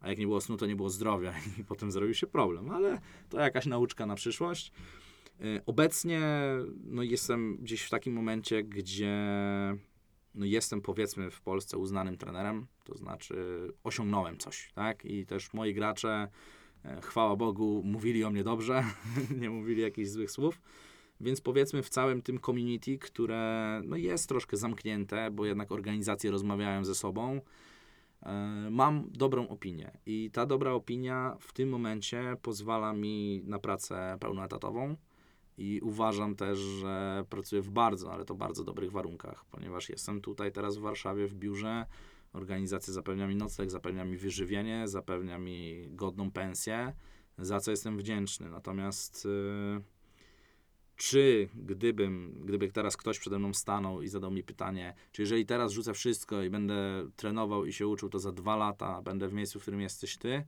[0.01, 3.01] A jak nie było snu, to nie było zdrowia, i potem zrobił się problem, ale
[3.30, 4.72] to jakaś nauczka na przyszłość.
[5.41, 6.22] E, Obecnie
[6.84, 9.18] no, jestem gdzieś w takim momencie, gdzie
[10.36, 13.36] no, jestem powiedzmy w Polsce uznanym trenerem, to znaczy
[13.84, 15.05] osiągnąłem coś, tak?
[15.05, 16.28] I też moi gracze,
[16.86, 18.84] e, chwała Bogu, mówili o mnie dobrze,
[19.41, 20.62] nie mówili jakichś złych słów.
[21.22, 26.86] Więc powiedzmy w całym tym community, które no, jest troszkę zamknięte, bo jednak organizacje rozmawiają
[26.86, 27.42] ze sobą,
[28.24, 29.92] e, mam dobrą opinię.
[30.06, 34.96] I ta dobra opinia w tym momencie pozwala mi na pracę pełnoetatową.
[35.58, 40.52] I uważam też, że pracuję w bardzo, ale to bardzo dobrych warunkach, ponieważ jestem tutaj
[40.52, 41.86] teraz w Warszawie w biurze.
[42.34, 46.94] Organizacja zapewnia mi nocleg, zapewnia mi wyżywienie, zapewnia mi godną pensję,
[47.38, 48.50] za co jestem wdzięczny.
[48.50, 49.99] Natomiast y,
[51.00, 55.72] czy gdybym, gdyby teraz ktoś przede mną stanął i zadał mi pytanie, czy jeżeli teraz
[55.72, 59.60] rzucę wszystko i będę trenował i się uczył, to za dwa lata będę w miejscu,
[59.60, 60.45] w którym jesteś ty?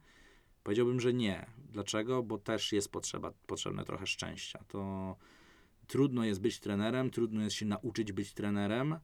[0.63, 1.45] Powiedziałbym, że nie.
[1.69, 2.23] Dlaczego?
[2.23, 4.63] Bo też jest potrzeba, potrzebne trochę szczęścia.
[4.67, 5.15] To
[5.87, 8.95] trudno jest być trenerem, trudno jest się nauczyć być trenerem.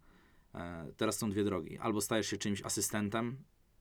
[0.56, 1.78] E, Teraz są dwie drogi.
[1.78, 3.38] Albo stajesz się czymś asystentem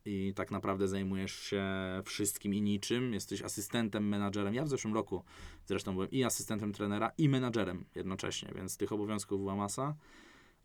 [0.06, 1.64] i tak naprawdę zajmujesz się
[2.04, 3.12] wszystkim i niczym.
[3.12, 4.54] Jesteś asystentem, menadżerem.
[4.54, 5.24] Ja w zeszłym roku
[5.66, 9.94] zresztą byłem i asystentem trenera, i menadżerem jednocześnie, więc tych obowiązków była masa.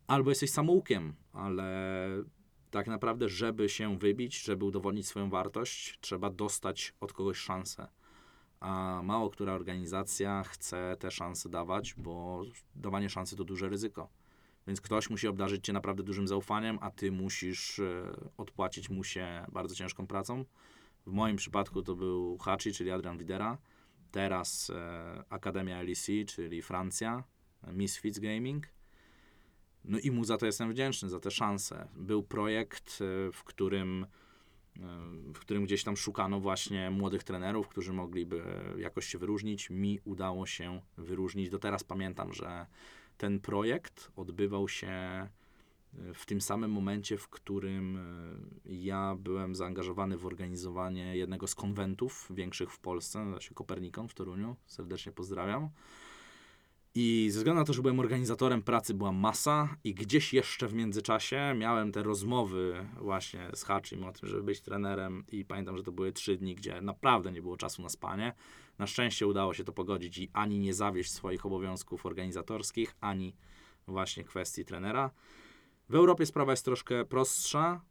[0.08, 2.08] Albo jesteś samoukiem, ale
[2.72, 7.88] tak naprawdę, żeby się wybić, żeby udowodnić swoją wartość, trzeba dostać od kogoś szansę.
[8.60, 12.44] A mało która organizacja chce te szanse dawać, bo
[12.76, 14.10] dawanie szansy to duże ryzyko.
[14.68, 19.46] Więc ktoś musi obdarzyć cię naprawdę dużym zaufaniem, a ty musisz e, odpłacić mu się
[19.52, 20.46] bardzo ciężką pracą.
[21.06, 23.58] W moim przypadku to był Hachi, czyli Adrian Widera.
[24.12, 27.24] Teraz e, Akademia LEC, czyli Francja,
[27.74, 28.68] Misfits Gaming.
[29.84, 31.88] No i mu za to jestem wdzięczny, za tę szansę.
[31.96, 34.06] Był projekt, e, w którym,
[35.34, 38.44] w którym gdzieś tam szukano właśnie młodych trenerów, którzy mogliby
[38.78, 39.70] jakoś się wyróżnić.
[39.70, 41.50] Mi udało się wyróżnić.
[41.50, 42.66] Do teraz pamiętam, że
[43.22, 45.30] ten projekt odbywał się e,
[46.14, 52.28] w tym samym momencie, w którym e, ja byłem zaangażowany w organizowanie jednego z konwentów
[52.30, 54.56] większych w Polsce, nazywa się Kopernikon w Toruniu.
[54.66, 55.70] Serdecznie pozdrawiam.
[56.96, 60.74] I ze względu na to, że byłem organizatorem, pracy była masa i gdzieś jeszcze w
[60.74, 65.84] międzyczasie miałem te rozmowy właśnie z Hachim o tym, żeby być trenerem i pamiętam, że
[65.84, 68.34] to były trzy dni, gdzie naprawdę nie było czasu na spanie.
[68.80, 73.36] Na szczęście udało się to pogodzić i ani nie zawieść swoich obowiązków organizatorskich, ani
[73.88, 75.12] właśnie kwestii trenera.
[75.90, 77.82] W Europie sprawa jest troszkę prostsza.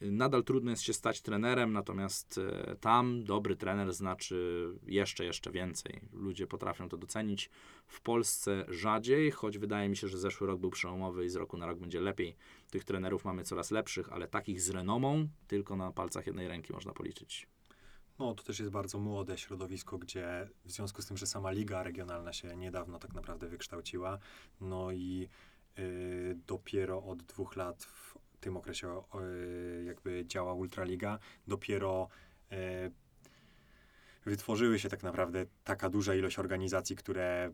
[0.00, 6.00] Nadal trudno jest się stać trenerem, natomiast e, tam dobry trener znaczy jeszcze, jeszcze więcej.
[6.12, 7.50] Ludzie potrafią to docenić.
[7.86, 11.56] W Polsce rzadziej, choć wydaje mi się, że zeszły rok był przełomowy i z roku
[11.56, 12.36] na rok będzie lepiej.
[12.70, 16.92] Tych trenerów mamy coraz lepszych, ale takich z renomą tylko na palcach jednej ręki można
[16.92, 17.46] policzyć.
[18.18, 21.82] No, to też jest bardzo młode środowisko, gdzie w związku z tym, że sama liga
[21.82, 24.18] regionalna się niedawno tak naprawdę wykształciła,
[24.60, 25.28] no i
[25.78, 32.08] y, dopiero od dwóch lat w tym okresie y, jakby działa Ultraliga, dopiero
[32.52, 32.56] y,
[34.26, 37.52] wytworzyły się tak naprawdę taka duża ilość organizacji, które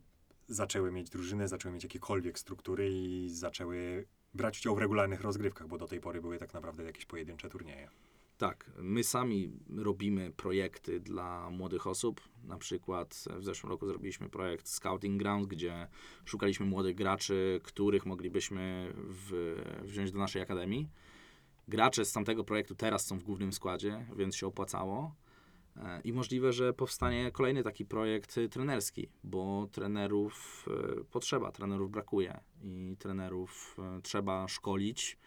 [0.48, 5.78] zaczęły mieć drużynę, zaczęły mieć jakiekolwiek struktury i zaczęły brać udział w regularnych rozgrywkach, bo
[5.78, 7.88] do tej pory były tak naprawdę jakieś pojedyncze turnieje.
[8.40, 12.20] Tak, my sami robimy projekty dla młodych osób.
[12.44, 15.88] Na przykład w zeszłym roku zrobiliśmy projekt Scouting Ground, gdzie
[16.24, 20.88] szukaliśmy młodych graczy, których moglibyśmy w, wziąć do naszej akademii.
[21.68, 25.14] Gracze z tamtego projektu teraz są w głównym składzie, więc się opłacało.
[25.76, 30.66] E, I możliwe, że powstanie kolejny taki projekt trenerski, bo trenerów
[31.00, 35.18] y, potrzeba, trenerów brakuje i trenerów y, trzeba szkolić.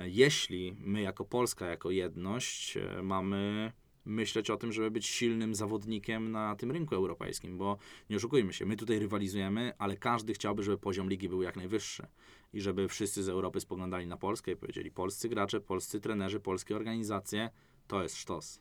[0.00, 3.72] Jeśli my jako Polska, jako jedność e, mamy
[4.04, 7.78] myśleć o tym, żeby być silnym zawodnikiem na tym rynku europejskim, bo
[8.10, 12.06] nie oszukujmy się, my tutaj rywalizujemy, ale każdy chciałby, żeby poziom ligi był jak najwyższy
[12.52, 16.76] i żeby wszyscy z Europy spoglądali na Polskę i powiedzieli polscy gracze, polscy trenerzy, polskie
[16.76, 17.50] organizacje,
[17.86, 18.60] to jest sztos.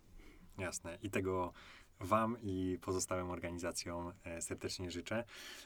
[0.58, 0.98] Jasne.
[1.02, 1.54] I tego
[2.04, 5.24] Wam i pozostałym organizacjom e, serdecznie życzę.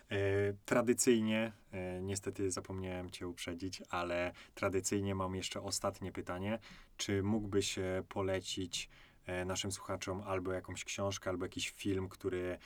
[0.10, 0.18] E,
[0.66, 6.60] tradycyjnie, e, niestety zapomniałem Cię uprzedzić, ale tradycyjnie mam jeszcze ostatnie pytanie.
[6.98, 7.80] Czy mógłbyś
[8.10, 8.90] polecić
[9.46, 12.58] naszym słuchaczom albo jakąś książkę, albo jakiś film, który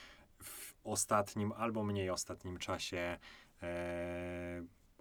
[0.42, 3.18] w ostatnim albo mniej ostatnim czasie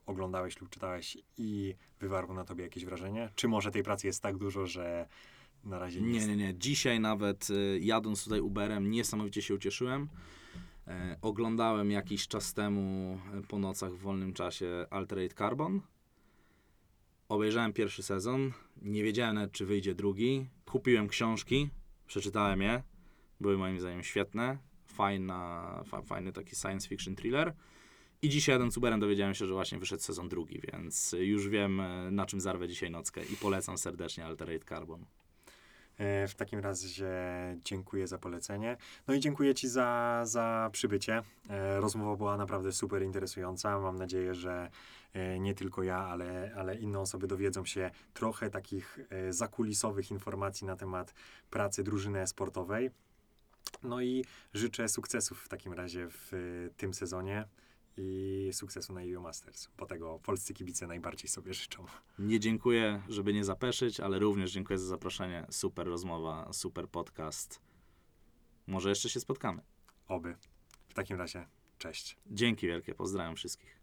[0.06, 3.30] oglądałeś lub czytałeś i wywarł na Tobie jakieś wrażenie?
[3.36, 5.08] Czy może tej pracy jest tak dużo, że
[5.64, 6.56] na razie Nie, nie, nie.
[6.58, 10.08] Dzisiaj nawet y, jadąc tutaj Uberem niesamowicie się ucieszyłem.
[10.90, 15.82] E, oglądałem jakiś czas temu e, po nocach w wolnym czasie Alterate Carbon.
[17.30, 18.52] Obejrzałem pierwszy sezon.
[18.82, 20.46] Nie wiedziałem nawet, czy wyjdzie drugi.
[20.66, 21.70] Kupiłem książki,
[22.08, 22.84] przeczytałem je.
[23.40, 24.58] Były moim zdaniem świetne.
[24.86, 27.54] Fajna, fa, fajny taki science fiction thriller.
[28.22, 32.12] I dzisiaj jadąc Uberem dowiedziałem się, że właśnie wyszedł sezon drugi, więc już wiem, e,
[32.12, 33.26] na czym zarwę dzisiaj nockę.
[33.26, 35.06] I polecam serdecznie Alterate Carbon.
[36.00, 37.10] E, W takim razie
[37.64, 38.78] dziękuję za polecenie.
[39.08, 41.22] No i dziękuję Ci za, za przybycie.
[41.50, 43.80] E, Rozmowa była naprawdę super interesująca.
[43.80, 44.70] Mam nadzieję, że
[45.14, 50.76] e, nie tylko ja, ale, ale inne osoby dowiedzą się trochę takich zakulisowych informacji na
[50.76, 51.14] temat
[51.50, 52.92] pracy drużyny sportowej.
[53.84, 56.32] No i życzę sukcesów w takim razie w
[56.78, 57.46] tym sezonie
[57.98, 61.86] i sukcesu na EU Masters, bo tego polscy kibice najbardziej sobie życzą.
[62.20, 65.46] Nie dziękuję, żeby nie zapeszyć, ale również dziękuję za zaproszenie.
[65.50, 67.62] Super rozmowa, super podcast.
[68.68, 69.62] Może jeszcze się spotkamy.
[70.08, 70.36] Oby.
[70.90, 72.18] W takim razie, cześć.
[72.28, 73.79] Dzięki wielkie, pozdrawiam wszystkich.